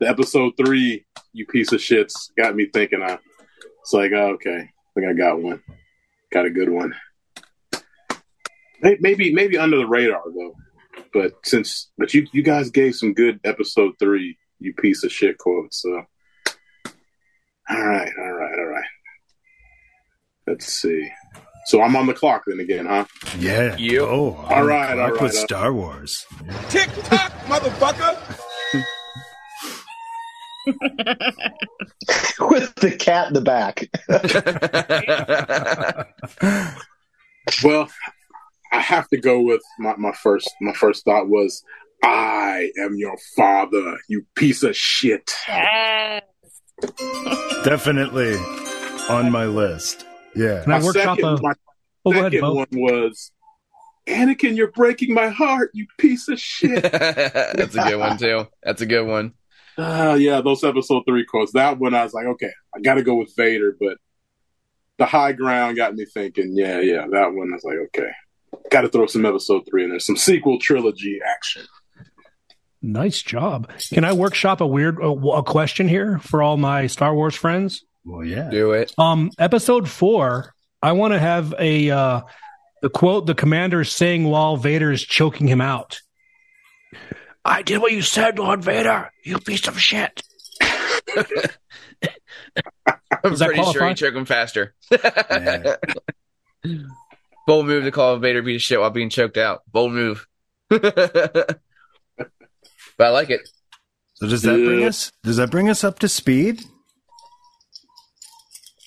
[0.00, 3.02] the episode three, you piece of shits, got me thinking.
[3.02, 3.18] I,
[3.80, 5.62] it's like, oh, okay, I think I got one,
[6.32, 6.94] got a good one.
[8.80, 10.54] Maybe, maybe under the radar though.
[11.12, 15.38] But since, but you, you guys gave some good episode three, you piece of shit
[15.38, 15.80] quotes.
[15.80, 16.04] So,
[17.70, 18.63] all right, all right, all right.
[20.46, 21.08] Let's see.
[21.66, 23.06] So I'm on the clock then again, huh?
[23.38, 23.76] Yeah.
[23.76, 24.02] Yep.
[24.02, 26.26] Oh, All right, all right, With uh, Star Wars.
[26.68, 28.18] Tick tock, motherfucker.
[32.50, 33.88] with the cat in the back.
[37.62, 37.88] Well,
[38.72, 41.62] I have to go with my, my first my first thought was
[42.02, 45.30] I am your father, you piece of shit.
[45.46, 46.22] Yes.
[47.64, 48.34] Definitely
[49.08, 50.04] on my list.
[50.34, 50.62] Yeah.
[50.62, 51.42] Can I My workshop second, a?
[51.42, 51.52] my
[52.06, 53.32] Oh, go ahead, second one was
[54.06, 56.82] Anakin, you're breaking my heart, you piece of shit.
[56.92, 58.46] That's a good one too.
[58.62, 59.32] That's a good one.
[59.78, 61.52] Ah, yeah, those episode three quotes.
[61.52, 63.96] That one, I was like, okay, I got to go with Vader, but
[64.98, 66.56] the high ground got me thinking.
[66.56, 67.50] Yeah, yeah, that one.
[67.50, 68.10] I was like, okay,
[68.70, 71.62] got to throw some episode three in there, some sequel trilogy action.
[72.82, 73.70] Nice job.
[73.92, 77.82] Can I workshop a weird a, a question here for all my Star Wars friends?
[78.04, 78.50] Well, yeah.
[78.50, 78.92] Do it.
[78.98, 80.54] Um, episode four.
[80.82, 82.20] I want to have a uh,
[82.82, 86.00] the quote the commander is saying while Vader is choking him out.
[87.44, 89.10] I did what you said, Lord Vader.
[89.24, 90.22] You piece of shit.
[90.60, 91.14] I'm
[93.22, 93.88] Does that pretty sure qualify?
[93.88, 94.74] he choked him faster.
[94.90, 95.76] Yeah.
[97.46, 99.62] Bold move to call Vader beat of shit while being choked out.
[99.70, 100.26] Bold move.
[100.68, 101.58] but
[102.98, 103.48] I like it.
[104.14, 105.12] So does that bring us?
[105.22, 106.64] Does that bring us up to speed?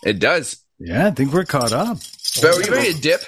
[0.03, 0.57] It does.
[0.79, 1.97] Yeah, I think we're caught up.
[2.41, 3.21] But are you ready to dip?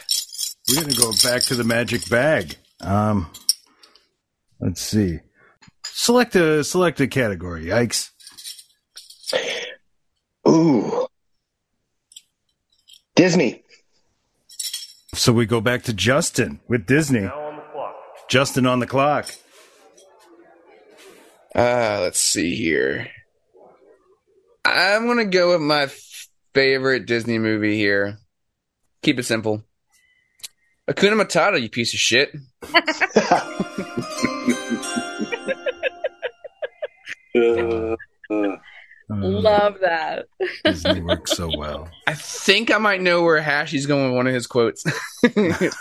[0.69, 2.58] We're gonna go back to the magic bag.
[2.79, 3.32] Um,
[4.60, 5.19] let's see.
[5.86, 7.65] Select a select a category.
[7.65, 8.12] Yikes!
[10.47, 11.08] Ooh.
[13.15, 13.63] Disney.
[15.13, 17.21] So we go back to Justin with Disney.
[17.21, 17.95] Now on the clock.
[18.29, 19.36] Justin on the clock.
[21.53, 23.10] Uh, let's see here.
[24.63, 25.88] I'm gonna go with my
[26.53, 28.17] favorite Disney movie here.
[29.03, 29.63] Keep it simple.
[30.89, 32.35] Hakuna Matata, you piece of shit.
[37.35, 37.95] Uh,
[39.12, 40.27] Love that.
[40.63, 41.89] Disney works so well.
[42.05, 44.83] I think I might know where Hashy's going with one of his quotes,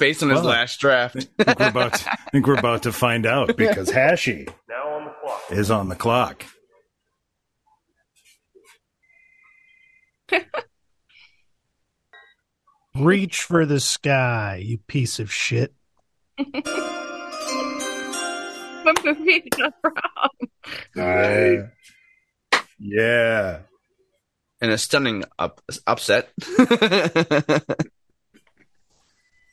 [0.01, 1.29] based on his Well, last draft.
[1.39, 4.89] I think we're about to, I think we're about to find out because Hashi Now
[4.97, 5.43] on the clock.
[5.51, 6.45] is on the clock.
[12.95, 15.75] Reach for the sky, you piece of shit.
[18.83, 19.93] What movie is that from?
[20.97, 21.65] nice.
[22.79, 23.61] Yeah.
[24.61, 26.31] And a stunning up, upset.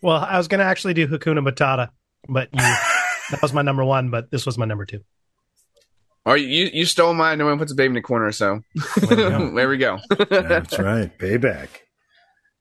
[0.05, 1.89] Well, I was going to actually do Hakuna Matata,
[2.29, 4.99] but you, that was my number one, but this was my number two.
[6.25, 7.38] Or you you stole mine.
[7.38, 8.31] No one puts a baby in the corner.
[8.31, 8.61] So
[8.97, 9.55] There we go.
[9.55, 9.99] there we go.
[10.29, 11.17] That's right.
[11.17, 11.67] Payback.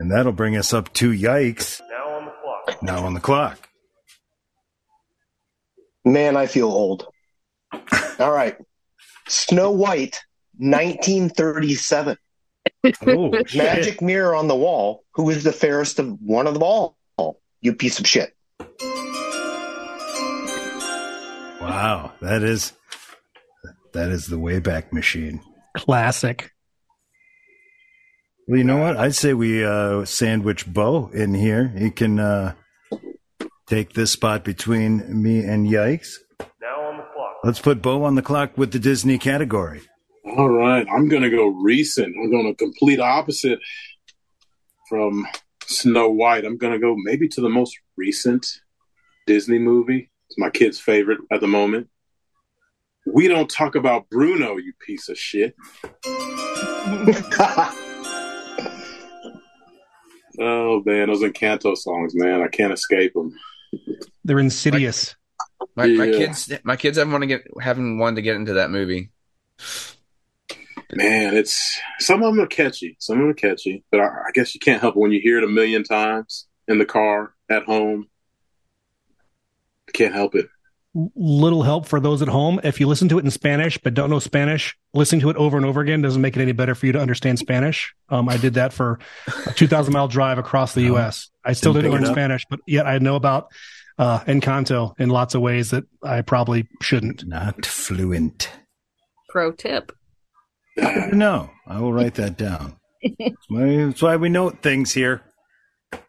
[0.01, 1.81] And that'll bring us up to yikes.
[1.89, 2.83] Now on the clock.
[2.83, 3.69] Now on the clock.
[6.05, 7.07] Man, I feel old.
[8.19, 8.57] All right.
[9.29, 10.21] Snow White,
[10.59, 12.17] 1937.
[13.07, 13.31] Oh.
[13.55, 15.05] Magic mirror on the wall.
[15.15, 16.97] Who is the fairest of one of them all?
[17.63, 18.35] You piece of shit.
[21.61, 22.13] Wow.
[22.21, 22.73] That is
[23.95, 25.41] that is the Wayback Machine.
[25.77, 26.51] Classic.
[28.47, 28.97] Well, you know what?
[28.97, 31.69] I'd say we uh, sandwich Bo in here.
[31.69, 32.55] He can uh,
[33.67, 36.17] take this spot between me and Yikes.
[36.61, 37.37] Now on the clock.
[37.43, 39.81] Let's put Bo on the clock with the Disney category.
[40.37, 42.15] All right, I'm gonna go recent.
[42.17, 43.61] I'm going to complete opposite
[44.89, 45.27] from
[45.67, 46.45] Snow White.
[46.45, 48.47] I'm gonna go maybe to the most recent
[49.27, 50.11] Disney movie.
[50.29, 51.89] It's my kid's favorite at the moment.
[53.07, 55.55] We don't talk about Bruno, you piece of shit.
[60.37, 63.33] Oh man, those Encanto songs, man, I can't escape them.
[64.25, 65.15] They're insidious.
[65.77, 66.19] My, my Yeah.
[66.19, 69.11] kids, my kids haven't want to get haven't wanted to get into that movie.
[70.93, 74.31] Man, it's some of them are catchy, some of them are catchy, but I, I
[74.33, 77.35] guess you can't help it when you hear it a million times in the car,
[77.49, 78.09] at home.
[79.87, 80.49] You can't help it.
[80.95, 82.61] Little help for those at home.
[82.63, 85.57] If you listen to it in Spanish but don't know Spanish, listening to it over
[85.57, 87.93] and over again doesn't make it any better for you to understand Spanish.
[88.11, 89.01] Um, I did that for
[89.47, 90.95] a 2,000 mile drive across the Oh.
[90.95, 91.31] U.S.
[91.45, 92.15] I still Didn't didn't learn?
[92.15, 93.49] Spanish, but yet I know about
[93.99, 97.27] uh, Encanto in lots of ways that I probably shouldn't.
[97.27, 98.51] Not fluent.
[99.31, 99.91] Pro tip.
[100.77, 102.77] No, I will write that down.
[103.19, 105.23] That's why, that's why we note things here.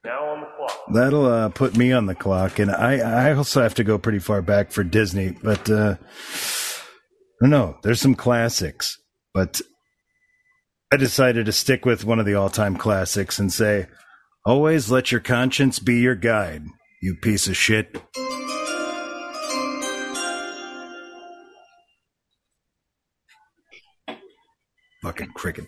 [0.04, 0.86] Now on the clock.
[0.94, 2.98] That'll uh, put me on the clock, and I,
[3.30, 5.32] I also have to go pretty far back for Disney.
[5.42, 7.78] But uh, I don't know.
[7.84, 8.98] There's some classics,
[9.34, 9.62] but
[10.94, 13.88] I decided to stick with one of the all-time classics and say
[14.48, 16.66] Always let your conscience be your guide,
[17.02, 18.00] you piece of shit.
[25.02, 25.66] Fucking cricket.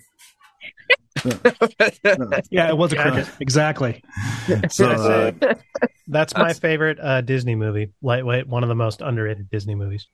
[2.51, 3.29] Yeah, it was a Yeah, cricket.
[3.39, 4.03] Exactly.
[4.69, 5.31] So, uh,
[6.07, 7.91] That's my favorite uh, Disney movie.
[8.01, 10.07] Lightweight, one of the most underrated Disney movies.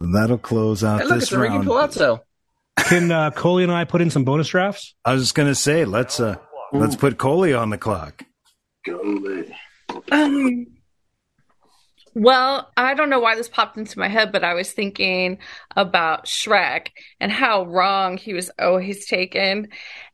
[0.00, 1.66] that'll close out Hey, look, this it's a Ricky round.
[1.66, 2.22] Palazzo.
[2.78, 4.94] Can uh, Coley and I put in some bonus drafts?
[5.04, 6.36] I was just gonna say, let's uh,
[6.72, 8.22] let's put Coley on the clock.
[8.84, 9.52] Golly.
[10.12, 10.66] Um,
[12.16, 15.36] well, I don't know why this popped into my head, but I was thinking
[15.76, 16.88] about Shrek
[17.20, 19.68] and how wrong he was always taken.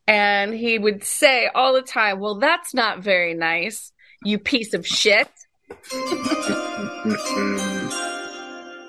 [0.05, 3.93] And he would say all the time, Well, that's not very nice,
[4.25, 5.29] you piece of shit.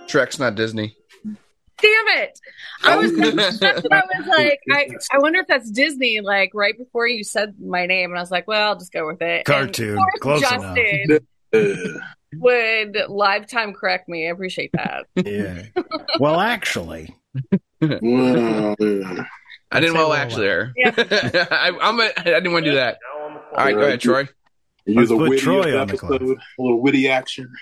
[0.09, 0.97] Shrek's not Disney.
[1.25, 2.41] Damn it.
[2.83, 3.31] I was oh.
[3.31, 7.23] that's what I was like, I, I wonder if that's Disney, like right before you
[7.23, 9.45] said my name, and I was like, Well, I'll just go with it.
[9.45, 11.23] Cartoon, of close course enough.
[12.43, 14.27] Justin would lifetime correct me.
[14.27, 15.07] I appreciate that.
[15.27, 15.63] Yeah.
[16.21, 17.15] well, actually,
[17.81, 19.25] well, yeah.
[19.73, 20.73] I didn't well well, actually there.
[20.77, 20.93] Yeah.
[21.51, 22.99] I, I'm a, I didn't want to do that.
[23.19, 23.59] Now on the clock.
[23.59, 24.29] All right, go ahead, Troy.
[24.87, 26.13] You're the put witty Troy of the on the clock.
[26.15, 26.39] episode.
[26.59, 27.53] A little witty action.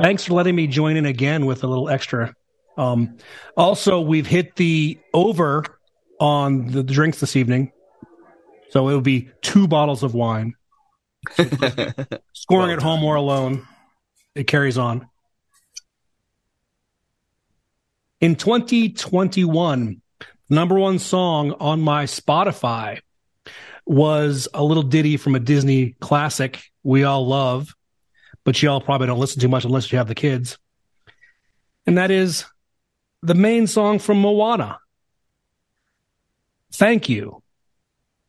[0.00, 2.34] Thanks for letting me join in again with a little extra.
[2.76, 3.16] Um,
[3.56, 5.64] also, we've hit the over
[6.20, 7.72] on the drinks this evening.
[8.70, 10.54] So it'll be two bottles of wine.
[12.32, 13.66] Scoring Well at home or alone,
[14.38, 15.08] it carries on.
[18.20, 20.00] In 2021,
[20.48, 23.00] number one song on my Spotify
[23.84, 27.74] was a little ditty from a Disney classic we all love,
[28.44, 30.56] but y'all probably don't listen too much unless you have the kids.
[31.84, 32.44] And that is
[33.22, 34.78] the main song from Moana.
[36.72, 37.42] Thank you.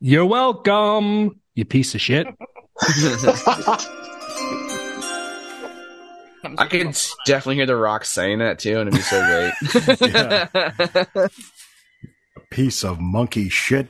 [0.00, 2.26] You're welcome, you piece of shit.
[6.44, 9.52] I could definitely hear The Rock saying that too, and it'd be so great.
[12.36, 13.88] A piece of monkey shit.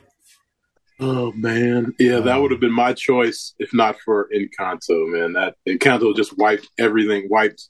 [0.99, 5.07] Oh man, yeah, that Um, would have been my choice if not for Encanto.
[5.11, 7.69] Man, that Encanto just wiped everything, wiped,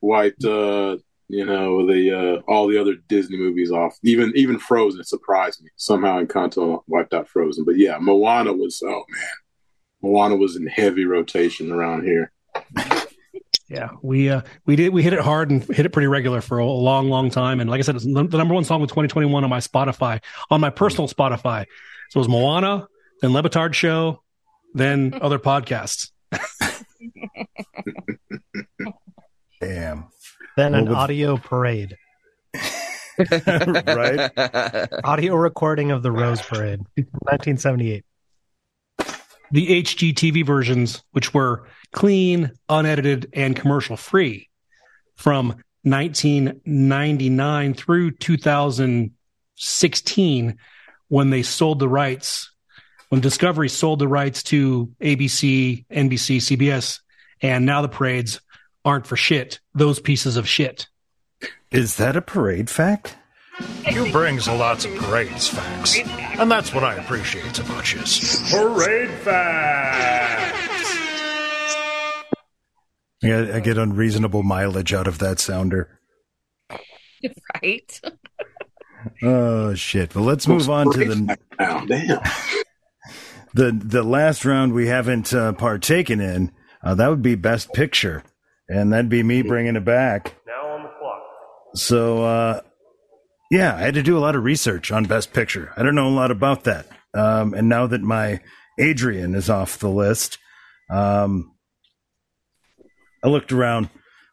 [0.00, 0.98] wiped, uh,
[1.28, 3.96] you know, the uh, all the other Disney movies off.
[4.04, 6.22] Even even Frozen it surprised me somehow.
[6.22, 9.28] Encanto wiped out Frozen, but yeah, Moana was oh man,
[10.02, 12.30] Moana was in heavy rotation around here.
[13.68, 16.58] Yeah, we uh, we did we hit it hard and hit it pretty regular for
[16.58, 17.60] a long, long time.
[17.60, 20.60] And like I said, it's the number one song of 2021 on my Spotify, on
[20.60, 21.64] my personal Spotify.
[22.10, 22.86] So it was Moana,
[23.22, 24.22] then Le Batard Show,
[24.74, 26.10] then other podcasts.
[29.60, 30.08] Damn.
[30.56, 31.96] Then an Well, with- audio parade,
[33.18, 34.30] right?
[35.04, 38.04] audio recording of the Rose Parade, 1978.
[39.50, 44.50] The HGTV versions, which were clean, unedited, and commercial free
[45.14, 50.58] from 1999 through 2016,
[51.08, 52.50] when they sold the rights,
[53.08, 56.98] when Discovery sold the rights to ABC, NBC, CBS,
[57.40, 58.40] and now the parades
[58.84, 59.60] aren't for shit.
[59.74, 60.88] Those pieces of shit.
[61.70, 63.16] Is that a parade fact?
[63.88, 65.96] You brings lots of parades facts.
[66.38, 68.00] And that's what I appreciate about you.
[68.50, 70.13] Parade facts.
[73.24, 75.98] I get, I get unreasonable mileage out of that sounder.
[77.62, 78.00] right?
[79.22, 80.14] Oh shit!
[80.14, 82.20] Well, let's move on to the Now, damn.
[83.54, 86.52] the the last round we haven't uh, partaken in.
[86.82, 88.22] Uh, that would be best picture,
[88.68, 90.34] and that'd be me bringing it back.
[90.46, 91.22] Now on the clock.
[91.74, 92.60] So, uh,
[93.50, 95.72] yeah, I had to do a lot of research on Best Picture.
[95.76, 96.86] I don't know a lot about that.
[97.14, 98.40] Um, and now that my
[98.78, 100.38] Adrian is off the list,
[100.90, 101.53] um,
[103.24, 103.88] I looked around.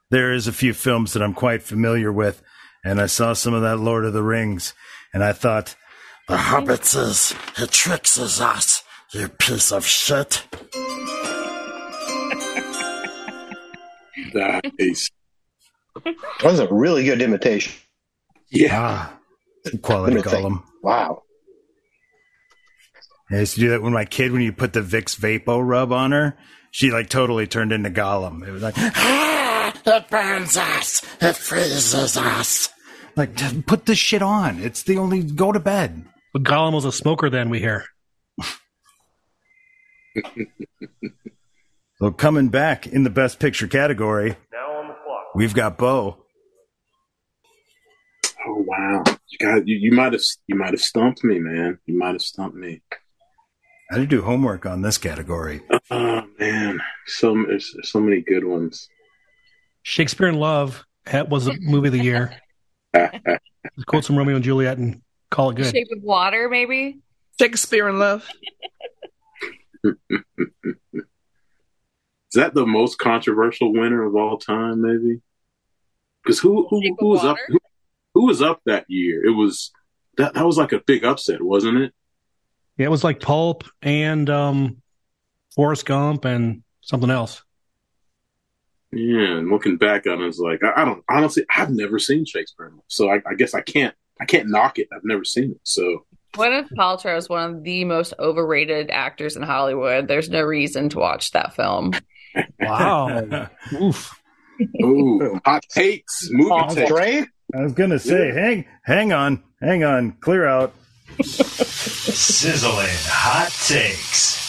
[0.10, 2.44] There is a few films that I'm quite familiar with,
[2.84, 4.74] and I saw some of that Lord of the Rings,
[5.14, 5.76] and I thought,
[6.28, 8.84] the Hobbits is, he tricks us,
[9.14, 10.44] you piece of shit.
[14.34, 15.10] Nice.
[16.04, 17.74] That was a really good imitation.
[18.50, 18.70] Yeah.
[18.74, 19.20] Ah,
[19.82, 20.64] quality Let column.
[20.84, 21.24] Wow.
[23.30, 25.94] I used to do that when my kid, when you put the Vicks Vapo rub
[25.94, 26.38] on her,
[26.72, 28.46] she like totally turned into Gollum.
[28.48, 32.70] It was like, ah, it burns us, it freezes us.
[33.16, 34.60] Like, just put this shit on.
[34.62, 36.06] It's the only, go to bed.
[36.34, 37.86] But Gollum was a smoker then, we hear.
[41.98, 45.36] So coming back in the best picture category, Now on the clock.
[45.36, 46.18] we've got Bo.
[48.48, 49.04] Oh wow.
[49.28, 51.78] You got you, you might have you might have stumped me, man.
[51.86, 52.82] You might have stumped me.
[53.92, 55.62] I did do homework on this category.
[55.90, 57.46] Oh man, so
[57.84, 58.88] so many good ones.
[59.84, 60.86] Shakespeare in Love
[61.28, 62.34] was a movie of the year.
[62.94, 63.40] Let's
[63.88, 65.66] quote some Romeo and Juliet and call it good.
[65.66, 67.02] Shape of Water, maybe.
[67.38, 68.26] Shakespeare in Love.
[69.84, 69.94] Is
[72.36, 74.82] that the most controversial winner of all time?
[74.82, 75.22] Maybe
[76.24, 77.60] because who who, who was up who,
[78.14, 79.26] who was up that year?
[79.26, 79.72] It was
[80.16, 81.94] that that was like a big upset, wasn't it?
[82.78, 84.82] Yeah, it was like Pulp and um,
[85.56, 87.44] Forrest Gump and something else.
[88.94, 92.26] Yeah, and looking back on it, it's like I, I don't honestly I've never seen
[92.26, 94.90] Shakespeare, so I, I guess I can't I can't knock it.
[94.94, 99.44] I've never seen it, so Gwyneth Paltrow is one of the most overrated actors in
[99.44, 100.08] Hollywood.
[100.08, 101.94] There's no reason to watch that film.
[102.60, 103.48] Wow.
[103.82, 104.14] Oof.
[104.84, 106.92] ooh, hot takes, movie Off takes.
[107.56, 108.34] I was gonna say, Yeah.
[108.34, 110.74] hang, hang on, hang on, clear out.
[111.20, 114.42] Sizzling hot takes.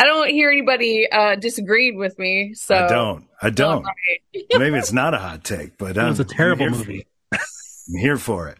[0.00, 2.54] I don't hear anybody uh, disagreed with me.
[2.54, 3.78] So I don't, I don't.
[3.78, 4.22] Alright.
[4.58, 7.06] Maybe it's not a hot take, but It was a terrible I'm movie.
[7.32, 8.58] I'm here for it.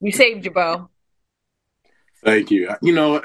[0.00, 0.90] We saved you, Bo.
[2.24, 2.70] Thank you.
[2.82, 3.22] You know.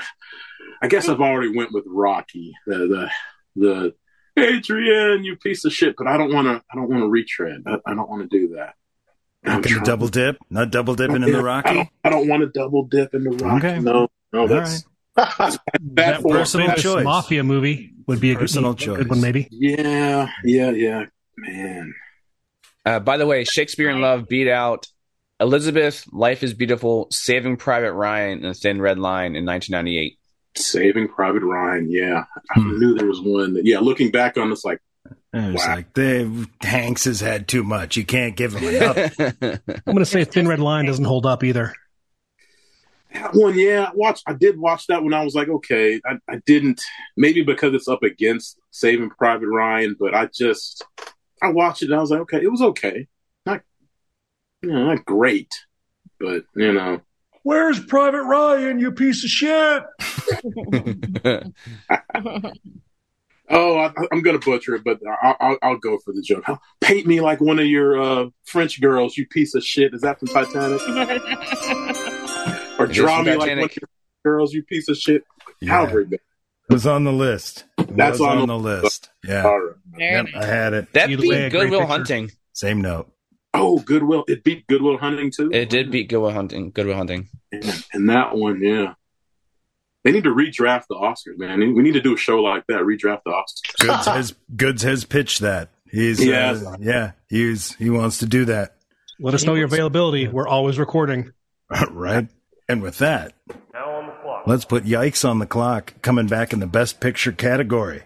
[0.82, 3.12] I guess I've already went with Rocky, the the,
[3.56, 3.96] the
[4.38, 5.96] Adrian, you piece of shit.
[5.98, 6.64] But I don't want to.
[6.72, 7.64] I don't want to retread.
[7.66, 8.76] I, I don't want to do that.
[9.46, 11.74] I'm Not gonna double dip, not double dipping in the I Rocky.
[11.74, 13.68] don't, I don't want to double dip in the Rocky.
[13.68, 13.80] Okay.
[13.80, 14.84] No, no, All that's
[15.16, 17.04] That bad for personal famous choice.
[17.04, 18.98] mafia movie would be a Personal good, choice.
[18.98, 19.48] good one, maybe.
[19.52, 21.06] Yeah, yeah, yeah.
[21.38, 21.94] Man,
[22.86, 24.88] Uh, by the way, Shakespeare in Love beat out
[25.40, 30.17] Elizabeth, Life is Beautiful, Saving Private Ryan, and Thin Red Line in 1998.
[30.58, 31.90] Saving Private Ryan.
[31.92, 32.24] Yeah,
[32.56, 32.80] I Hmm.
[32.80, 33.54] knew there was one.
[33.56, 34.80] That, yeah, looking back on this, like
[35.34, 35.76] It's Wow.
[35.76, 36.30] like they,
[36.62, 37.96] Hanks has had too much.
[37.98, 38.98] You can't give him enough.
[39.20, 41.74] I'm going to say Thin Red Line doesn't hold up either.
[43.14, 43.58] that one.
[43.58, 44.24] Yeah, I watched.
[44.28, 46.82] I did watch that when I was like, okay, I, I didn't.
[47.16, 50.84] Maybe because it's up against Saving Private Ryan, but I just
[51.42, 53.08] I watched it and I was like, okay, it was okay.
[53.46, 53.62] Not,
[54.62, 55.52] you know, not great,
[56.20, 57.02] but you know,
[57.44, 59.84] Where's Private Ryan, you piece of shit?
[63.50, 66.44] Oh, I, I'm going to butcher it, but I'll, I'll, I'll go for the joke.
[66.82, 69.94] Paint me like one of your uh, French girls, you piece of shit.
[69.94, 70.82] Is that from Titanic?
[72.78, 73.90] Or It is draw from me like one of your
[74.24, 75.24] girls, you piece of shit.
[75.62, 75.88] Yeah.
[75.88, 75.98] How.
[75.98, 76.20] It
[76.70, 77.64] was on the list.
[77.80, 79.10] It That's was on on the- the list.
[79.24, 79.44] Yeah.
[79.46, 79.76] All right.
[79.94, 80.26] Very Yep.
[80.36, 80.94] I had it.
[80.94, 81.86] that Either beat way, Goodwill.
[81.88, 82.30] Hunting.
[82.54, 83.10] Same note.
[83.60, 84.24] Oh, Goodwill.
[84.28, 85.50] It beat Good Will Hunting too.
[85.52, 86.72] It did beat Good Will Hunting.
[86.72, 87.30] Good Will Hunting.
[87.52, 88.94] Yeah, and that one, yeah.
[90.04, 91.60] They need to redraft the Oscars, man.
[91.76, 92.82] We need to do a show like that.
[92.82, 93.78] Redraft the Oscars.
[93.88, 95.70] Goods has Goods has pitched that.
[95.92, 96.52] He's Yeah.
[96.52, 97.12] uh, yeah.
[97.30, 98.76] He's he wants to do that.
[99.20, 100.28] Let us know your availability.
[100.28, 101.32] We're always recording.
[101.92, 102.28] right.
[102.70, 103.34] And with that,
[103.74, 104.44] Now on the clock.
[104.46, 105.94] let's put Yikes on the clock.
[106.02, 108.04] Coming back in the Best Picture category.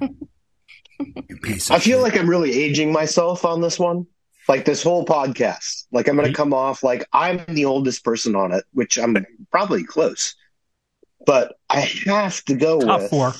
[0.00, 2.02] You piece of I feel shit.
[2.02, 4.06] like I'm really aging myself on this one.
[4.48, 5.86] Like this whole podcast.
[5.90, 9.16] Like I'm going to come off like I'm the oldest person on it, which I'm
[9.50, 10.36] probably close.
[11.26, 13.34] But I have to go with Top with four.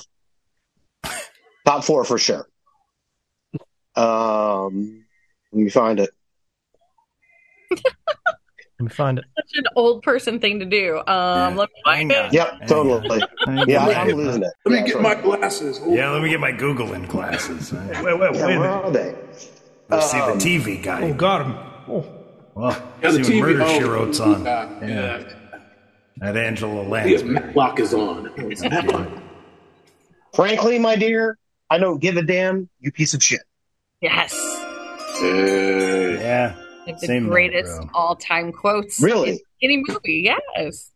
[1.65, 2.49] top four for sure.
[3.95, 5.05] Um,
[5.53, 6.09] let me find it.
[8.79, 9.25] Let me find it.
[9.35, 10.97] Such an old person thing to do.
[10.99, 11.53] Um, Yeah.
[11.55, 12.33] let me find Hang it.
[12.33, 13.21] Yep, totally.
[13.67, 13.85] Yeah.
[13.85, 14.53] I'm losing it.
[14.65, 15.03] Let me get sorry.
[15.03, 15.79] my glasses.
[15.79, 15.93] Ooh.
[15.95, 17.73] Yeah, let me get my Googling glasses.
[17.73, 19.15] Wait, wait, wait a where are they?
[19.89, 21.01] Let's see the Um, TV guy.
[21.09, 21.53] Oh, got him.
[21.89, 22.05] Oh.
[22.53, 24.43] Well, Yeah, the see what Murder oh, She Wrote's on.
[24.45, 24.87] Yeah, Yeah.
[24.87, 25.33] yeah.
[26.17, 27.33] That Angela Yeah, Lansbury.
[27.33, 28.31] Matlock is on.
[28.61, 29.07] Matlock.
[30.35, 31.37] Frankly, my dear,
[31.69, 32.69] I don't give a damn.
[32.79, 33.41] You piece of shit.
[34.01, 34.33] Yes.
[35.19, 36.19] Hey.
[36.19, 36.55] Yeah.
[36.87, 39.01] Like the Same greatest all time quotes.
[39.01, 39.31] Really?
[39.31, 40.21] in Any movie.
[40.55, 40.91] Yes.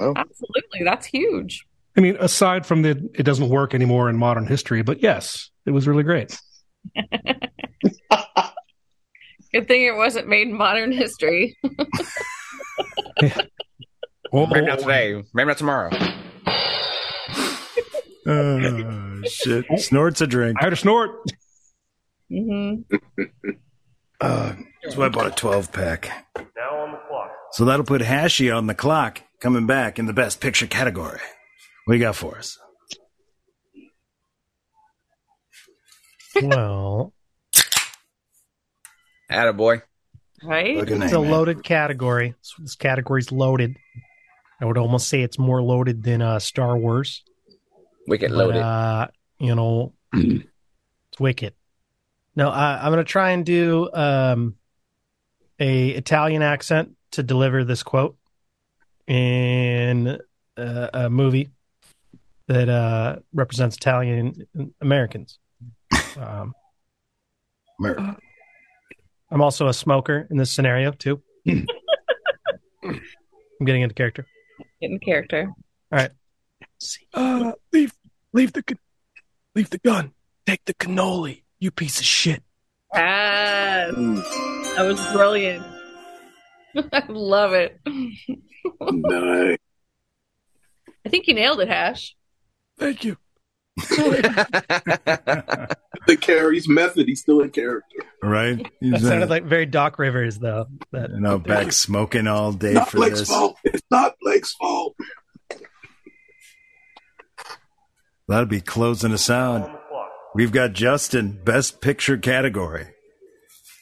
[0.00, 0.84] Well, Absolutely.
[0.84, 1.66] That's huge.
[1.96, 5.72] I mean, aside from the, it doesn't work anymore in modern history, but yes, it
[5.72, 6.38] was really great.
[9.52, 11.58] Good thing it wasn't made in modern history.
[14.30, 15.24] Oh, Maybe not today.
[15.32, 15.90] Maybe not tomorrow.
[18.30, 19.64] Oh, shit.
[19.78, 20.58] Snorts a drink.
[20.60, 21.12] I heard a snort.
[22.30, 22.74] hmm
[24.20, 24.54] Uh,
[24.90, 26.26] so I bought a 12 pack.
[26.56, 27.30] Now on the clock.
[27.52, 31.20] So that'll put Hashy on the clock coming back in the best picture category.
[31.84, 32.58] What do you got for us?
[36.42, 37.12] Well,
[39.30, 39.82] Attaboy.
[40.44, 40.76] Right?
[40.76, 41.30] Look at it's a man.
[41.30, 42.34] loaded category.
[42.40, 43.76] This, this category's loaded.
[44.60, 47.22] I would almost say it's more loaded than uh, Star Wars.
[48.06, 48.62] Wicket But, loaded.
[48.62, 49.08] uh,
[49.38, 51.54] you know, it's wicked.
[52.38, 54.54] No, I, I'm going to try and do um,
[55.58, 58.16] a Italian accent to deliver this quote
[59.08, 60.20] in
[60.56, 61.48] uh, a movie
[62.46, 64.46] that uh, represents Italian
[64.80, 65.40] Americans.
[66.16, 66.54] Um,
[67.80, 68.16] America.
[69.32, 71.20] I'm also a smoker in this scenario too.
[71.44, 71.66] I'm
[73.64, 74.26] getting into character.
[74.80, 75.52] Getting character.
[75.90, 76.12] All right.
[77.12, 77.92] Uh, leave,
[78.32, 78.62] leave the,
[79.56, 80.12] leave the gun.
[80.46, 81.42] Take the cannoli.
[81.60, 82.42] You piece of shit.
[82.94, 83.94] Yes.
[84.76, 85.64] That was brilliant.
[86.92, 87.80] I love it.
[88.80, 89.58] nice.
[91.04, 92.14] I think you nailed it, Hash.
[92.78, 93.16] Thank you.
[93.76, 95.76] The
[96.20, 97.08] character, he's method.
[97.08, 97.98] He's still in character.
[98.22, 98.58] Right?
[98.58, 100.66] That He's, uh, sounded like very Doc Rivers, though.
[100.92, 103.28] That you know, back smoking all day Not for Blake's this.
[103.28, 103.56] fault.
[103.64, 104.96] It's not Blake's fault.
[108.28, 109.77] That'll be closing us out.
[110.34, 112.88] We've got Justin, best picture category.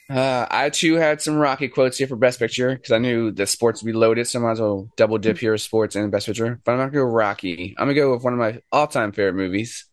[0.08, 3.44] Uh, I too had some Rocky quotes here for Best Picture because I knew the
[3.46, 6.26] sports would be loaded, so I might as well double dip here, sports and Best
[6.26, 6.60] Picture.
[6.64, 7.74] But I'm not gonna go Rocky.
[7.76, 9.86] I'm gonna go with one of my all-time favorite movies,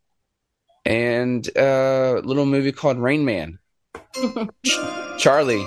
[0.86, 3.58] and uh, a little movie called Rain Man.
[5.18, 5.66] Charlie,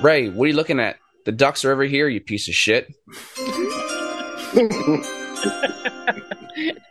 [0.00, 0.96] Ray, what are you looking at?
[1.26, 2.86] The ducks are over here, you piece of shit.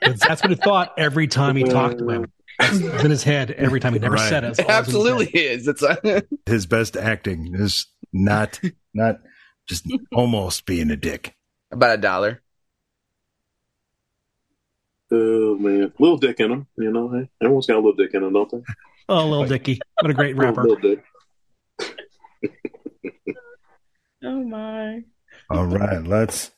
[0.02, 2.32] That's what he thought every time he talked to him.
[2.60, 4.30] It's in his head every time he never Right.
[4.30, 4.60] said it.
[4.60, 5.68] It absolutely is.
[5.68, 5.84] It's
[6.46, 8.60] His best acting is not
[8.94, 9.20] not
[9.68, 11.36] just almost being a dick.
[11.72, 12.42] about a dollar.
[15.12, 16.68] Oh man, little dick in him.
[16.78, 18.62] You know, hey, everyone's got a little dick in them, don't they?
[19.10, 19.80] Oh, little Dicky.
[20.00, 20.64] What a great rapper.
[20.64, 21.04] Little dick.
[24.24, 25.02] Oh my.
[25.50, 26.52] All right, let's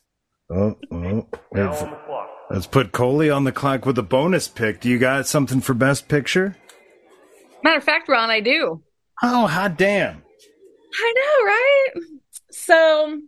[0.50, 2.64] oh, oh, Now wait on for- the clock.
[2.64, 4.80] let's put Coley on the clock with a bonus pick.
[4.80, 6.56] Do you got something for best picture?
[7.62, 8.82] Matter of fact, Ron, I do.
[9.22, 10.22] Oh, hot damn.
[10.98, 11.86] I know, right?
[12.50, 13.20] So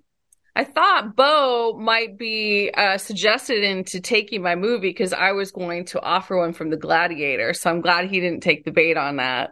[0.54, 5.86] I thought Bo might be uh, suggested into taking my movie because I was going
[5.86, 7.54] to offer one from The Gladiator.
[7.54, 9.50] So I'm glad he didn't take the bait on that.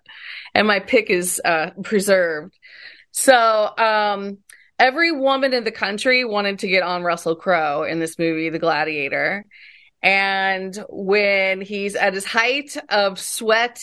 [0.54, 2.54] And my pick is uh, preserved.
[3.12, 4.38] So um,
[4.78, 8.58] every woman in the country wanted to get on Russell Crowe in this movie, The
[8.58, 9.44] Gladiator.
[10.02, 13.80] And when he's at his height of sweat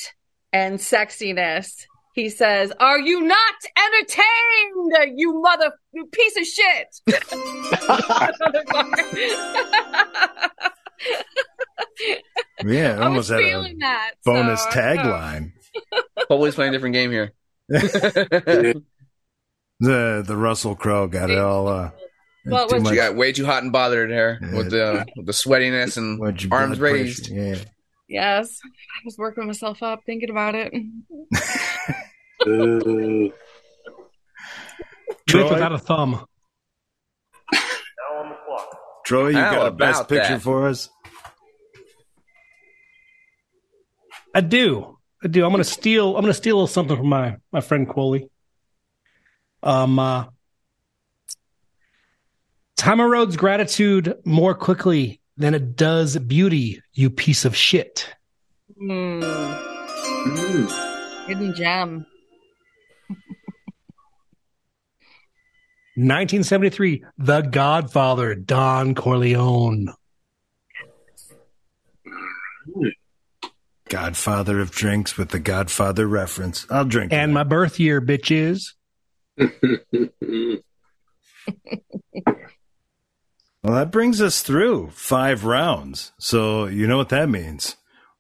[0.51, 6.87] and sexiness, he says, Are you not entertained, you mother you piece of shit?
[12.65, 14.11] Yeah, I almost was had feeling a that.
[14.23, 15.51] bonus so, tagline.
[16.29, 17.33] Always playing a different game here.
[19.83, 21.91] The the Russell Crowe got it all uh
[22.45, 25.31] Well, too much- You got way too hot and bothered there with the with the
[25.33, 26.19] sweatiness and
[26.51, 27.29] arms raised.
[27.29, 27.55] Yeah.
[28.07, 28.59] Yes.
[28.65, 30.73] I was working myself up thinking about it.
[32.45, 33.29] Uh,
[35.29, 35.49] Troy?
[35.53, 36.11] without a thumb.
[37.53, 37.59] Now
[38.19, 38.77] on the clock.
[39.05, 40.41] Troy, you How got a best about picture that?
[40.41, 40.89] for us?
[44.35, 44.97] I do.
[45.23, 45.45] I do.
[45.45, 46.17] I'm gonna steal.
[46.17, 48.29] I'm gonna steal something from my my friend Coley.
[49.63, 50.25] Um, uh,
[52.75, 56.81] time erodes gratitude more quickly than it does beauty.
[56.91, 58.13] You piece of shit.
[58.77, 59.23] Hmm.
[59.23, 61.27] mm.
[61.27, 62.05] Hidden gem.
[65.95, 69.93] 1973, The Godfather, Don Corleone.
[73.89, 76.65] Godfather of drinks with the Godfather reference.
[76.69, 77.13] I'll drink.
[77.13, 78.73] And my birth year, bitches.
[83.63, 86.11] Well, that brings us through five rounds.
[86.19, 87.77] So you know what that means.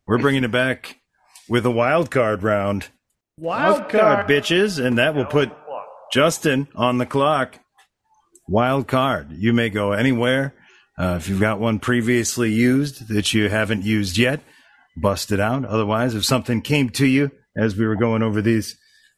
[0.07, 1.01] We're bringing it back
[1.49, 2.87] with a wild card round.
[3.37, 5.51] Wild card, bitches, and that will put
[6.13, 7.59] Justin on the clock.
[8.47, 9.33] Wild card.
[9.33, 10.55] You may go anywhere.
[10.97, 14.39] Uh, if you've got one previously used that you haven't used yet,
[14.95, 15.65] bust it out.
[15.65, 18.77] Otherwise, if something came to you as we were going over these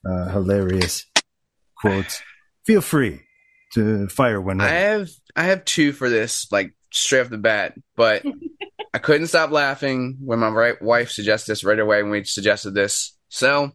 [0.09, 1.05] uh, hilarious
[1.77, 2.21] quotes,
[2.65, 3.21] feel free
[3.73, 4.61] to fire one.
[4.61, 8.23] I have I have two for this, like straight off the bat, but
[8.93, 12.73] I couldn't stop laughing when my right wife suggested this right away when we suggested
[12.73, 13.17] this.
[13.29, 13.71] So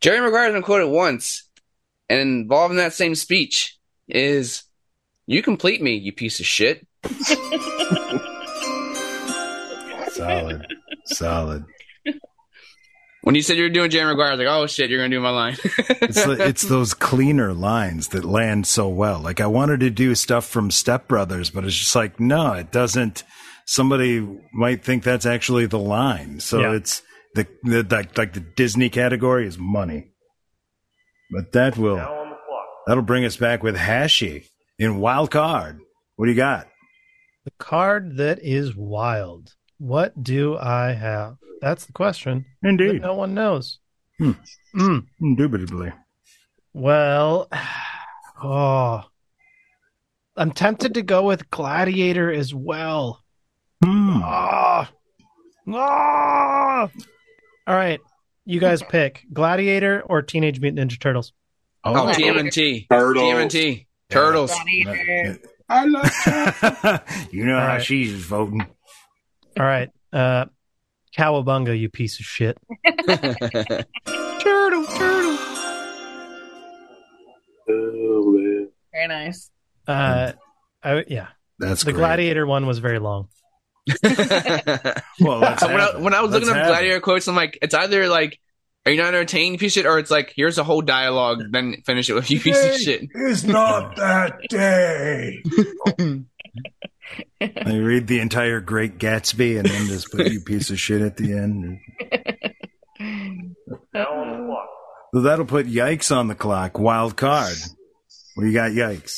[0.00, 1.48] Jerry Maguire's been quoted once,
[2.08, 3.78] and involved in that same speech
[4.08, 4.64] is
[5.26, 6.86] "You complete me, you piece of shit."
[10.12, 10.66] Solid.
[11.06, 11.64] Solid.
[13.22, 15.10] When you said you were doing Jerry Maguire, I was like, "Oh shit, you're gonna
[15.14, 15.56] do my line."
[16.02, 19.20] It's li- it's those cleaner lines that land so well.
[19.20, 22.72] Like I wanted to do stuff from Step Brothers, but it's just like no, it
[22.72, 23.22] doesn't.
[23.66, 26.40] Somebody might think that's actually the line.
[26.40, 26.72] So Yeah.
[26.72, 27.02] it's
[27.36, 30.08] the, the like like the Disney category is money.
[31.30, 32.66] But that will Now on the clock.
[32.88, 34.46] that'll bring us back with Hashy
[34.80, 35.78] in wild card.
[36.16, 36.66] What do you got?
[37.44, 39.52] The card that is wild.
[39.82, 41.38] What do I have?
[41.60, 42.44] That's the question.
[42.62, 43.80] Indeed, No one knows.
[44.16, 44.30] Hmm.
[44.76, 45.06] Mm.
[45.20, 45.92] indubitably.
[46.72, 47.48] Well,
[48.44, 49.02] oh,
[50.36, 53.24] I'm tempted to go with Gladiator as well.
[53.84, 54.20] Hmm.
[54.22, 54.92] Ah,
[55.72, 56.88] ah.
[57.66, 57.98] All right,
[58.44, 61.32] you guys pick Gladiator or Teenage Mutant Ninja Turtles.
[61.82, 62.12] Oh, Oh.
[62.12, 62.86] TMNT.
[62.88, 63.24] Turtles.
[63.24, 63.86] TMNT.
[64.10, 64.52] Turtles.
[65.68, 67.02] I love
[67.32, 67.82] you know All how right.
[67.84, 68.64] she's voting.
[69.58, 70.46] All right, uh,
[71.16, 72.58] Cowabunga, you piece of shit.
[74.06, 75.38] Turtle, turtle.
[77.68, 78.68] Oh, man.
[78.92, 79.50] Very nice.
[79.86, 80.32] Uh,
[80.82, 81.28] I, yeah,
[81.58, 82.00] That's the great.
[82.00, 83.28] Gladiator one was very long.
[85.20, 87.02] Well, when, I, when I was Let's looking up gladiator it.
[87.02, 88.40] quotes, I'm like, it's either like,
[88.86, 91.76] are you not entertained, piece of shit, or it's like, here's a whole dialogue, then
[91.84, 93.08] finish it with you piece of shit.
[93.14, 95.42] It's not that day.
[97.40, 101.16] They read the entire Great Gatsby and then just put you piece of shit at
[101.16, 101.78] the end.
[103.92, 104.68] Now on the clock.
[105.14, 106.78] So that'll put Yikes on the clock.
[106.78, 107.56] Wild card.
[108.34, 109.16] What do you got, Yikes?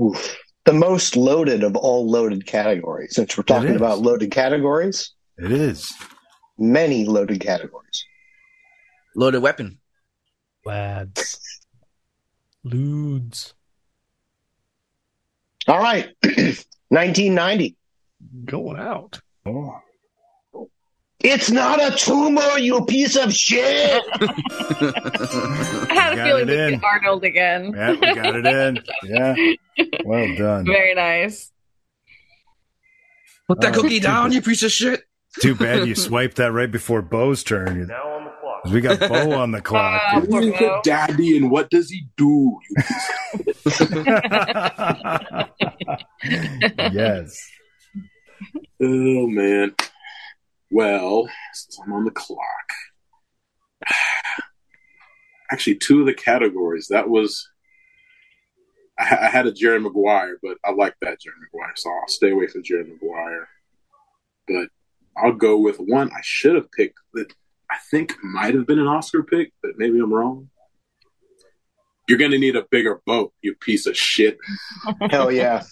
[0.00, 0.36] Oof.
[0.64, 3.14] The most loaded of all loaded categories.
[3.14, 5.92] Since we're talking about loaded categories, It is.
[6.56, 8.04] many loaded categories.
[9.14, 9.78] Loaded weapon.
[10.64, 11.38] Lads,
[12.64, 13.52] ludes.
[15.68, 16.08] All right.
[16.94, 17.76] 1990.
[18.46, 19.20] Going out.
[19.46, 19.80] Oh.
[21.20, 24.02] It's not a tumor, you piece of shit.
[24.12, 26.70] I had a feeling it we in.
[26.72, 27.72] did Arnold again.
[27.74, 28.82] Yeah, we got it in.
[29.04, 29.34] Yeah.
[30.04, 30.66] Well done.
[30.66, 31.50] Very nice.
[33.48, 34.34] Put that Oh, cookie down, stupid.
[34.46, 35.02] you piece of shit.
[35.40, 37.86] Too bad you swiped that right before Bo's turn.
[37.86, 38.62] Now on the clock.
[38.62, 40.02] 'Cause We got Bo on the clock.
[40.12, 40.30] Uh, dude.
[40.30, 40.80] Who's Bo.
[40.84, 42.58] daddy and what does he do?
[46.24, 47.38] Yes.
[48.82, 49.74] Oh man.
[50.70, 52.40] Well, since I'm on the clock.
[55.50, 56.88] Actually, two of the categories.
[56.88, 57.48] That was
[58.98, 62.30] I, I had a Jerry Maguire, but I like that Jerry Maguire, so I'll stay
[62.30, 63.48] away from Jerry Maguire.
[64.48, 64.68] But
[65.16, 67.32] I'll go with one I should have picked that
[67.70, 70.50] I think might have been an Oscar pick, but maybe I'm wrong.
[72.08, 74.36] You're gonna need a bigger boat, you piece of shit.
[75.10, 75.62] Hell yeah.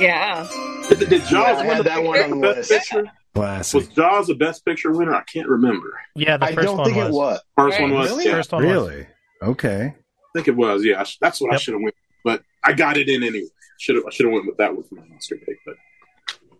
[0.00, 0.48] Yeah.
[0.88, 2.90] Did, did Jaws Yeah, win the that one on the Best list.
[2.90, 3.02] Picture?
[3.34, 3.94] Was Classic.
[3.94, 5.14] Jaws the Best Picture winner?
[5.14, 5.92] I can't remember.
[6.14, 7.08] Yeah, the I don't one think was.
[7.08, 7.40] it was.
[7.56, 8.10] First one was.
[8.10, 8.24] Really?
[8.26, 8.72] Yeah, First one was.
[8.72, 9.06] Really?
[9.42, 9.94] Okay.
[9.94, 10.84] I think it was.
[10.84, 11.94] Yeah, that's what I should have went.
[12.24, 13.48] But I got it in anyway.
[13.78, 14.04] Should have.
[14.06, 15.74] I should have went with that one for my Oscar pick, but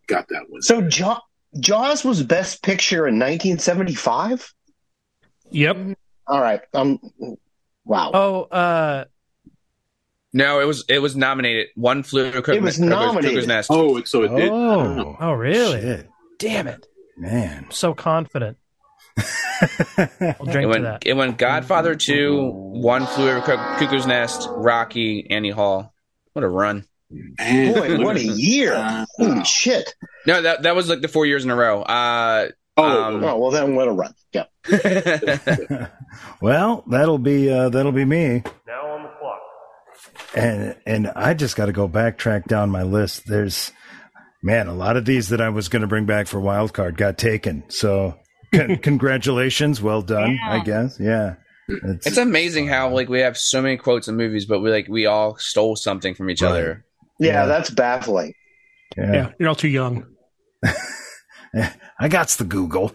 [0.09, 0.61] got that one.
[0.63, 1.21] So Jaw-
[1.59, 4.53] Jaws was Best Picture in 1975.
[5.51, 5.77] Yep.
[6.27, 6.61] All right.
[6.75, 6.99] Um.
[7.85, 8.11] Wow.
[8.15, 9.05] Oh, uh,
[10.33, 11.69] No, it was it was nominated.
[11.75, 13.31] One flew over Cook- It was Cuckoo's- nominated.
[13.35, 13.71] Cuckoo's Nest.
[13.71, 14.51] Oh, it- so it did.
[14.51, 15.17] Oh.
[15.21, 15.81] oh, really?
[15.81, 16.09] Shit.
[16.39, 16.87] Damn it!
[17.17, 17.65] Man.
[17.67, 18.57] I'm so confident.
[19.19, 21.03] I'll It drink to went, that.
[21.07, 25.93] it went Godfather 2, One Flew Over Cuck- Cuckoo's Nest, Rocky, Annie Hall.
[26.33, 26.85] What a run.
[27.11, 29.07] Man, Boy, what a year!
[29.19, 29.95] Holy shit!
[30.27, 31.83] No, that that was like the four years in a row.
[31.83, 34.15] Uh, Oh, Um, Oh well, then what a run!
[34.33, 34.45] Yeah.
[36.41, 38.43] well, that'll be uh, that'll be me.
[38.67, 39.12] Now on the clock.
[40.35, 43.27] And and I just got to go backtrack down my list.
[43.27, 43.73] There's
[44.43, 46.97] man, a lot of these that I was going to bring back for wild card
[46.97, 47.65] got taken.
[47.69, 48.19] So
[48.55, 50.33] con- congratulations, well done.
[50.33, 50.53] Yeah.
[50.53, 51.35] I guess, yeah.
[51.69, 54.89] It's, it's amazing how like we have so many quotes in movies, but we like
[54.89, 56.51] we all stole something from each Right.
[56.51, 56.85] other.
[57.21, 57.47] yeah, Yeah.
[57.47, 58.35] that's baffling.
[58.97, 59.13] yeah.
[59.13, 59.33] Yeah.
[59.39, 60.07] You're all too young.
[62.01, 62.93] I got the Google.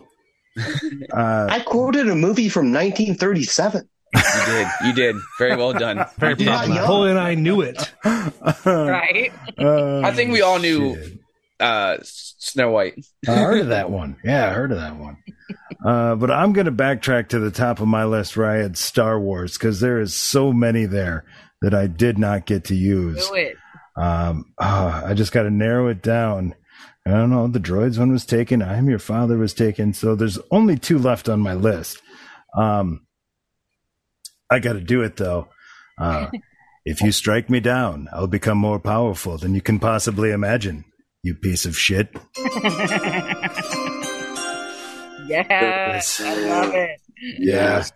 [0.57, 0.63] Uh,
[1.49, 3.87] I quoted a movie from 1937.
[4.47, 5.15] You did, you did.
[5.39, 6.05] Very well done.
[6.17, 6.85] Very You're proud.
[6.85, 7.91] Cole and I knew it.
[8.65, 9.31] Right.
[9.57, 11.19] uh, I think we all knew- shit.
[11.59, 13.03] Uh, Snow White.
[13.27, 14.17] I heard of that one.
[14.23, 15.17] Yeah, I heard of that one.
[15.83, 18.77] Uh, but I'm going to backtrack to the top of my list where I had
[18.77, 21.25] Star Wars because there is so many there
[21.63, 23.27] that I did not get to use.
[23.27, 23.55] Do it.
[23.95, 26.53] Um, ah, I just got to narrow it down.
[27.07, 27.47] I don't know.
[27.47, 28.61] The droids one was taken.
[28.61, 29.93] I am your father was taken.
[29.93, 31.99] So there's only two left on my list.
[32.55, 33.01] Um,
[34.49, 35.49] I got to do it though.
[35.99, 36.27] Uh,
[36.85, 40.85] if you strike me down, I'll become more powerful than you can possibly imagine.
[41.23, 42.15] You piece of shit.
[45.27, 46.21] Yes.
[46.21, 47.01] I love it.
[47.39, 47.83] Yeah.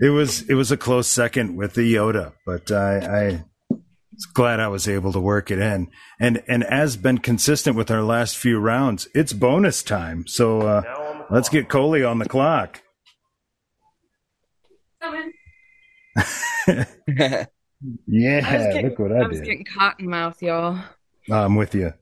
[0.00, 4.60] It was it was a close second with the Yoda, but I, I was glad
[4.60, 5.88] I was able to work it in.
[6.20, 10.26] And and as been consistent with our last few rounds, it's bonus time.
[10.26, 11.30] So uh, Now on clock.
[11.30, 12.82] let's get Coley on the clock.
[17.06, 17.46] yeah,
[18.06, 19.46] getting, look what I, was did.
[19.46, 20.78] getting cotton mouth, y'all.
[21.30, 21.92] I'm with you.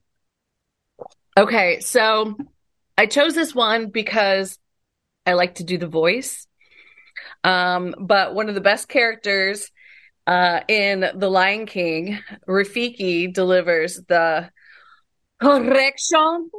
[1.37, 2.37] Okay, so
[2.97, 4.59] I chose this one because
[5.27, 6.47] I like to do the voice.
[7.45, 9.71] Um, but one of the best characters
[10.27, 14.51] uh, in The Lion King, Rafiki delivers the
[15.41, 16.51] correction.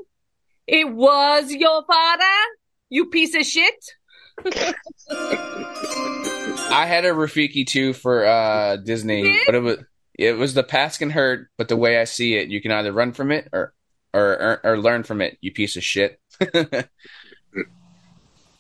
[0.68, 2.24] It was your father,
[2.90, 3.76] you piece of shit.
[6.70, 9.40] I had a Rafiki too for uh, Disney, Yeah?
[9.46, 9.78] but it was
[10.18, 12.92] it was the past can hurt, but the way I see it, you can either
[12.92, 13.74] run from it or
[14.14, 15.38] or or, or learn from it.
[15.42, 16.20] You piece of shit.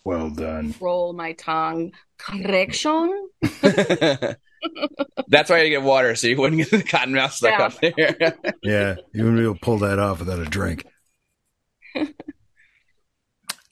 [0.04, 0.74] Well done.
[0.80, 1.92] Roll my tongue.
[2.18, 3.28] Correction.
[3.62, 7.66] That's why you get water, so you wouldn't get the cotton mouth stuck Yeah.
[7.66, 8.54] up there.
[8.64, 10.86] Yeah, you wouldn't be able to pull that off without a drink.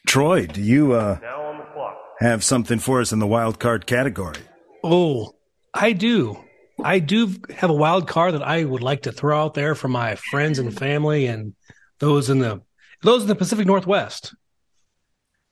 [0.05, 1.97] Troy, do you uh, Now on the clock.
[2.19, 4.37] have something for us in the wild card category?
[4.83, 5.35] Oh,
[5.73, 6.37] I do.
[6.83, 9.87] I do have a wild card that I would like to throw out there for
[9.87, 11.53] my friends and family and
[11.99, 12.61] those in the
[13.01, 14.33] those in the Pacific Northwest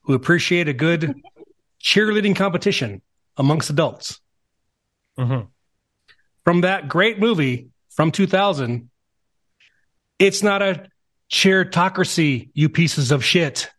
[0.03, 1.15] who appreciate a good
[1.81, 3.01] cheerleading competition
[3.37, 4.19] amongst adults.
[5.17, 5.47] Mhm.
[6.43, 8.89] From that great movie from 2000,
[10.19, 10.87] it's not a
[11.31, 13.69] cheerocracy, you pieces of shit.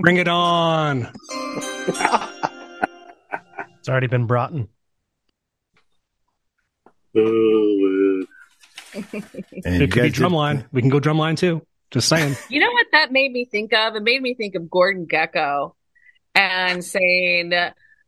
[0.00, 1.08] Bring it on.
[3.78, 4.66] It's already been brought in.
[7.14, 8.24] Oh,
[8.94, 9.12] And It
[9.62, 10.64] could be guys did- drumline.
[10.72, 11.60] We can go drumline too.
[11.90, 12.34] Just saying.
[12.48, 13.94] You know what that made me think of?
[13.94, 15.74] It made me think of Gordon Gekko
[16.34, 17.52] and saying,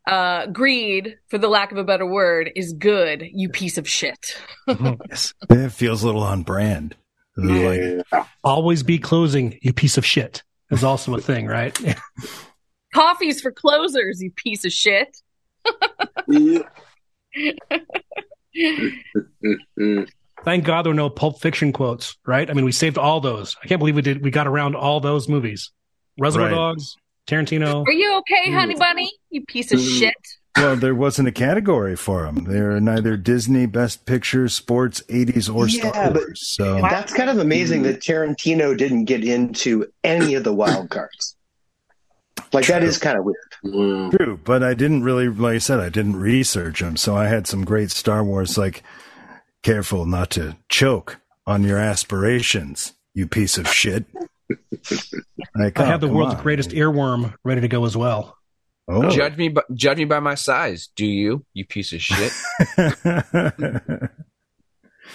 [0.08, 4.40] uh, greed, for the lack of a better word, is good, you piece of shit.
[5.08, 5.34] Yes.
[5.50, 6.96] It feels a little on brand.
[7.36, 8.26] It like.
[8.42, 10.42] Always be closing, you piece of shit.
[10.70, 11.78] Is also a thing, right?
[12.94, 15.16] Coffee's for closers, you piece of shit.
[16.28, 16.60] Yeah.
[19.78, 20.08] Mm.
[20.44, 22.48] Thank God there were no Pulp Fiction quotes, right?
[22.48, 23.54] I mean, we saved all those.
[23.62, 24.22] I can't believe we did.
[24.24, 25.72] We got around all those movies.
[26.18, 26.54] Reservoir Right.
[26.54, 26.96] Dogs,
[27.26, 27.86] Tarantino.
[27.86, 29.10] Are you okay, honey bunny?
[29.28, 29.98] You piece of Mm.
[29.98, 30.14] shit.
[30.56, 32.44] Well, there wasn't a category for them.
[32.44, 36.46] They're neither Disney, Best Picture, Sports, 80s, or Yeah, Star but- Wars.
[36.46, 41.36] So That's kind of amazing that Tarantino didn't get into any of the wild cards.
[42.52, 43.36] Like that is kind of weird.
[43.64, 44.16] Mm.
[44.16, 46.96] True, but I didn't really, like I said, I didn't research them.
[46.96, 48.82] So I had some great Star Wars, like,
[49.62, 54.04] careful not to choke on your aspirations, you piece of shit.
[55.56, 56.42] Like, I oh, have the world's on.
[56.42, 58.36] greatest earworm ready to go as well.
[58.88, 59.10] Oh.
[59.10, 60.88] Judge me, by, judge me by my size.
[60.94, 61.44] Do you?
[61.54, 62.32] You piece of shit.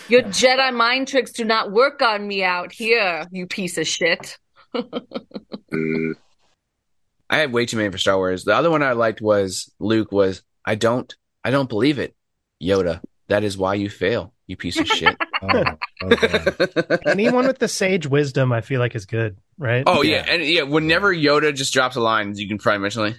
[0.10, 4.38] Your Jedi mind tricks do not work on me out here, you piece of shit.
[4.74, 6.16] Mm.
[7.30, 8.44] I had way too many for Star Wars.
[8.44, 10.12] The other one I liked was Luke.
[10.12, 11.14] Was I don't
[11.46, 12.14] I don't believe it.
[12.62, 13.00] Yoda.
[13.30, 14.34] That is why you fail.
[14.48, 15.16] You piece of shit.
[15.42, 15.64] oh,
[16.04, 16.98] okay.
[17.08, 19.84] Anyone with the sage wisdom, I feel like, is good, right?
[19.88, 20.64] oh yeah, and yeah.
[20.64, 23.16] Whenever Yoda just drops a line, you can probably mention like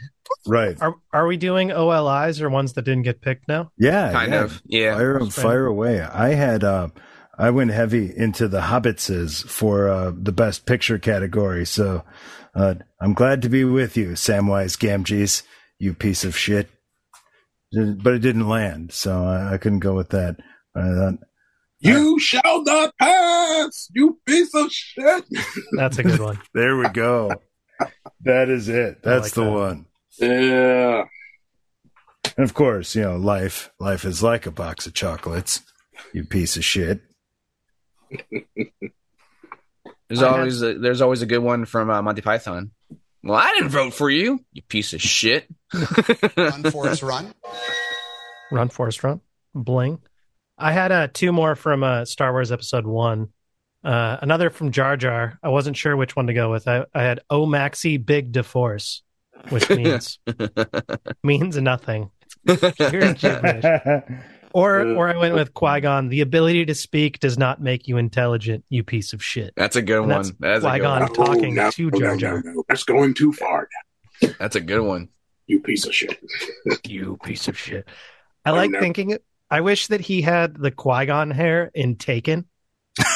[0.47, 0.81] Right.
[0.81, 3.71] Are are we doing OLIs or ones that didn't get picked now?
[3.79, 4.13] Yeah.
[4.13, 4.45] kind yeah.
[4.45, 4.95] of yeah.
[4.95, 6.01] Fire, Just fire away.
[6.01, 6.89] I had, uh,
[7.39, 11.65] I went heavy into the Hobbitses for uh, the best picture category.
[11.65, 12.05] So
[12.55, 15.43] uh, I'm glad to be with you, Samwise Gamgees,
[15.79, 16.69] you piece of shit.
[17.73, 20.37] But it didn't land, so I, I couldn't go with that.
[20.77, 21.19] I thought,
[21.81, 25.25] You shall not pass, you piece of shit.
[25.73, 26.39] That's a good one.
[26.55, 27.31] there we go.
[28.25, 29.03] that is it.
[29.03, 29.51] That's like the that.
[29.51, 29.87] one.
[30.19, 31.05] Yeah.
[32.37, 35.61] And of course, you know, life life is like a box of chocolates.
[36.13, 37.01] You piece of shit.
[40.09, 42.73] There's always a, there's always a good one from uh, Monty Python.
[43.25, 45.49] Well, I didn't vote for you, you piece of shit.
[46.37, 47.33] Run, Forrest, run.
[48.51, 49.21] Run, Forrest, run.
[49.55, 50.01] Bling.
[50.59, 53.29] I had uh, two more from uh, Star Wars Episode One.
[53.85, 55.39] Uh, another from Jar Jar.
[55.43, 56.69] I wasn't sure which one to go with.
[56.69, 59.01] I, I had O Maxi Big DeForce,
[59.51, 60.19] which means
[61.23, 62.11] means nothing.
[62.47, 63.65] Pure gibberish.
[64.55, 66.11] Or uh, or I went with Qui Gon.
[66.11, 68.67] The ability to speak does not make you intelligent.
[68.69, 69.55] You piece of shit.
[69.57, 70.17] That's a good And one.
[70.19, 70.93] that's That's a good Qui-Gon.
[71.01, 71.03] one.
[71.09, 72.43] I'm talking no, to no, Jar no, Jar.
[72.45, 72.65] no, no.
[72.69, 73.67] That's going too far.
[74.39, 75.09] That's a good one.
[75.47, 76.19] You piece of shit.
[76.87, 77.89] You piece of shit.
[78.45, 78.81] I Oh, like no.
[78.81, 79.17] thinking.
[79.51, 82.45] I wish that he had the Qui Gon hair in Taken.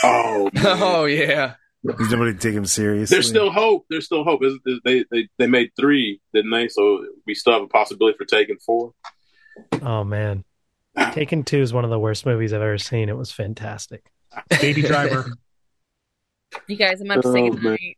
[0.02, 0.64] Oh, man.
[0.64, 1.56] Oh yeah.
[1.98, 3.14] Does nobody take him seriously?
[3.14, 3.86] There's still hope.
[3.90, 4.42] There's still hope.
[4.42, 4.62] Isn't?
[4.84, 6.68] They, they they made three, didn't they?
[6.68, 8.92] So we still have a possibility for taking four.
[9.82, 10.44] Oh man,
[10.96, 11.10] ah.
[11.10, 13.08] Taken Two is one of the worst movies I've ever seen.
[13.08, 14.04] It was fantastic.
[14.60, 15.26] Baby Driver.
[16.68, 17.96] You guys, I'm about to say Oh, goodnight.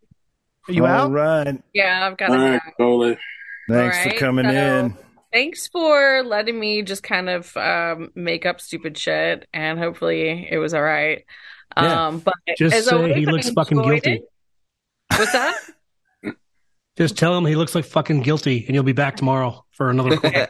[0.68, 1.10] Are you All out?
[1.12, 1.62] right.
[1.74, 3.18] Yeah, I've got All to right, Coley.
[3.68, 4.96] Thanks All for coming so- in.
[5.32, 10.58] Thanks for letting me just kind of um, make up stupid shit, and hopefully it
[10.58, 11.24] was all right.
[11.76, 12.06] Yeah.
[12.08, 14.12] Um, but Just as say always, he I looks fucking guilty.
[14.14, 14.22] it.
[15.16, 15.54] What's that?
[16.96, 20.16] Just tell him he looks like fucking guilty, and you'll be back tomorrow for another
[20.18, 20.48] quarter.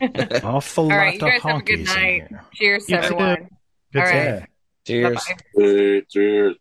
[0.42, 2.28] Awful All lot right, you of guys have a good night.
[2.54, 3.02] Cheers, You too.
[3.02, 3.48] everyone.
[3.92, 4.22] Good All to right.
[4.22, 4.48] hear.
[4.86, 5.24] Cheers.
[5.56, 6.02] Bye-bye.
[6.08, 6.56] Cheers.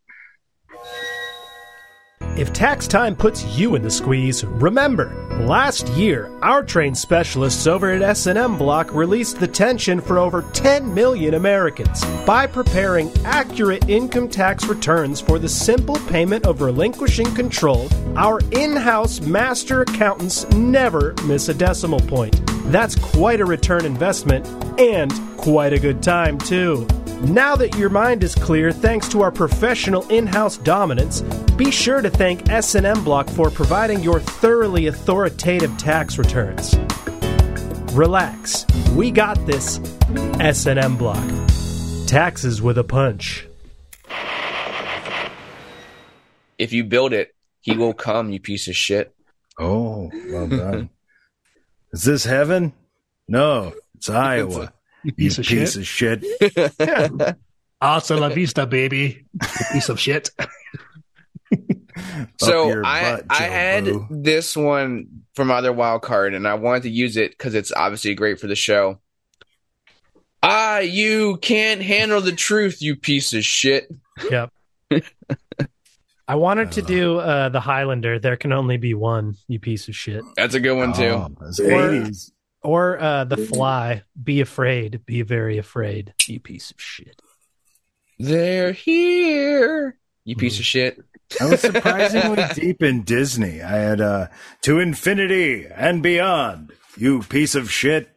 [2.37, 7.91] If tax time puts you in the squeeze, remember, last year, our trained specialists over
[7.91, 14.29] at S&M Block released the tension for over 10 million Americans by preparing accurate income
[14.29, 17.89] tax returns for the simple payment of relinquishing control.
[18.15, 22.41] Our in-house master accountants never miss a decimal point.
[22.71, 24.47] That's quite a return investment
[24.79, 26.87] and quite a good time too.
[27.21, 31.21] Now that your mind is clear thanks to our professional in-house dominance,
[31.55, 36.75] be sure to thank S&M Block for providing your thoroughly authoritative tax returns.
[37.93, 38.65] Relax.
[38.95, 39.79] We got this.
[40.39, 41.23] S&M Block.
[42.07, 43.47] Taxes with a punch.
[46.57, 49.13] If you build it, he will come, you piece of shit.
[49.59, 50.89] Oh, well done.
[51.93, 52.73] Is this heaven?
[53.27, 54.73] No, it's Iowa.
[55.03, 56.23] You piece of piece shit.
[56.23, 56.27] of
[56.77, 57.37] shit.
[57.81, 59.25] Hasta la vista, baby.
[59.71, 60.29] Piece of shit.
[62.37, 66.53] So your I butt, I had this one from my other wild card, and I
[66.55, 68.99] wanted to use it because it's obviously great for the show.
[70.43, 73.87] Ah, you can't handle the truth, you piece of shit.
[74.29, 74.51] Yep.
[76.27, 78.17] I wanted to do uh, the Highlander.
[78.19, 79.35] There can only be one.
[79.47, 80.23] You piece of shit.
[80.37, 81.03] That's a good one too.
[81.05, 82.31] Oh, that's Or- 80s.
[82.63, 84.03] Or uh, the Fly.
[84.21, 85.05] Be afraid.
[85.05, 86.13] Be very afraid.
[86.27, 87.19] You piece of shit.
[88.19, 90.99] They're here, you piece of shit.
[91.39, 93.63] I was surprisingly deep in Disney.
[93.63, 94.27] I had uh,
[94.61, 96.71] To Infinity and Beyond.
[96.97, 98.09] You piece of shit.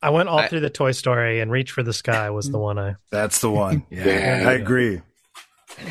[0.00, 2.58] I went all I- through the Toy Story, and Reach for the Sky was the
[2.58, 2.96] one I.
[3.10, 3.84] That's the one.
[3.90, 4.04] Yeah,
[4.42, 4.48] Yeah.
[4.48, 5.00] I agree.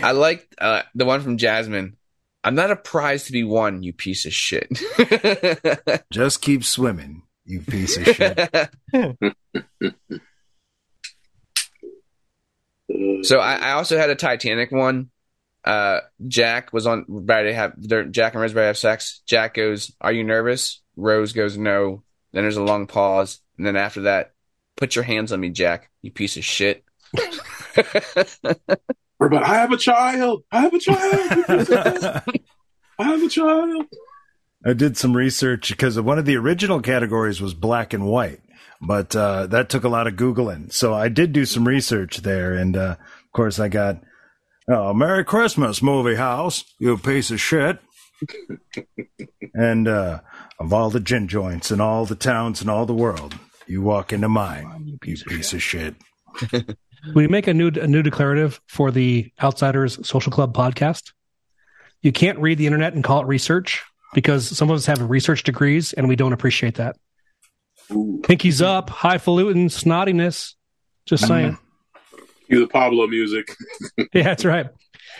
[0.02, 1.98] I like uh, the one from Jasmine.
[2.44, 4.68] I'm not a prize to be won, you piece of shit.
[6.12, 7.24] Just keep swimming.
[7.46, 8.70] You piece of shit.
[13.24, 15.10] So I, I also had a Titanic one.
[15.64, 17.80] Uh, Jack was on ready to have
[18.12, 19.22] Jack and Rose ready to have sex.
[19.26, 23.78] Jack goes, "Are you nervous?" Rose goes, "No." Then there's a long pause, and then
[23.78, 24.34] after that,
[24.76, 25.90] "Put your hands on me, Jack.
[26.02, 26.84] You piece of shit."
[29.24, 30.44] Or about, I have a child.
[30.52, 31.46] I have a child.
[33.00, 33.86] I have a child.
[34.66, 38.42] I did some research because one of the original categories was black and white,
[38.82, 40.74] but uh, that took a lot of Googling.
[40.74, 42.54] So I did do some research there.
[42.54, 44.02] And uh, of course, I got,
[44.68, 47.80] oh, Merry Christmas, movie house, you piece of shit.
[49.54, 50.20] and uh,
[50.60, 54.12] of all the gin joints in all the towns in all the world, you walk
[54.12, 55.96] into mine, you piece, of shit.
[57.14, 61.12] We make a new a new declarative for the Outsiders Social Club podcast.
[62.02, 63.84] You can't read the internet and call it research
[64.14, 66.98] because some of us have research degrees and we don't appreciate that.
[67.90, 70.54] Pinkies up, highfalutin snottiness.
[71.06, 71.34] Just mm-hmm.
[71.34, 71.58] saying.
[72.48, 73.56] You the Pablo music.
[74.14, 74.68] Yeah, that's right.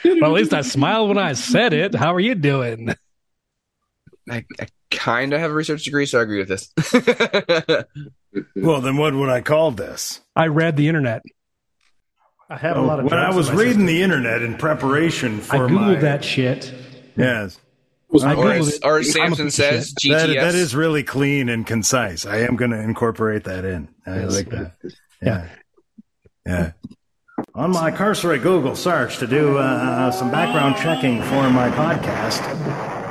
[0.06, 1.96] Well, at least I smiled when I said it.
[1.96, 2.94] How are you doing?
[4.30, 7.86] I, I kind of have a research degree, so I agree with this.
[8.56, 10.22] Well, then what would I call this?
[10.36, 11.22] I read the internet.
[12.54, 13.06] I have a lot of.
[13.06, 16.02] when I was in my reading the internet in preparation for I for googled my
[16.02, 16.72] that shit.
[17.18, 17.60] yes,
[18.14, 18.86] I or, googled as, it.
[18.86, 20.12] or I'm as Samson says, shit.
[20.12, 22.28] that, that is really clean and concise.
[22.28, 23.88] I am going to incorporate that in.
[24.06, 24.76] I like that.
[25.20, 25.48] Yeah,
[26.46, 26.72] yeah.
[27.56, 33.03] On my cursory Google search to do uh, some background checking for my podcast,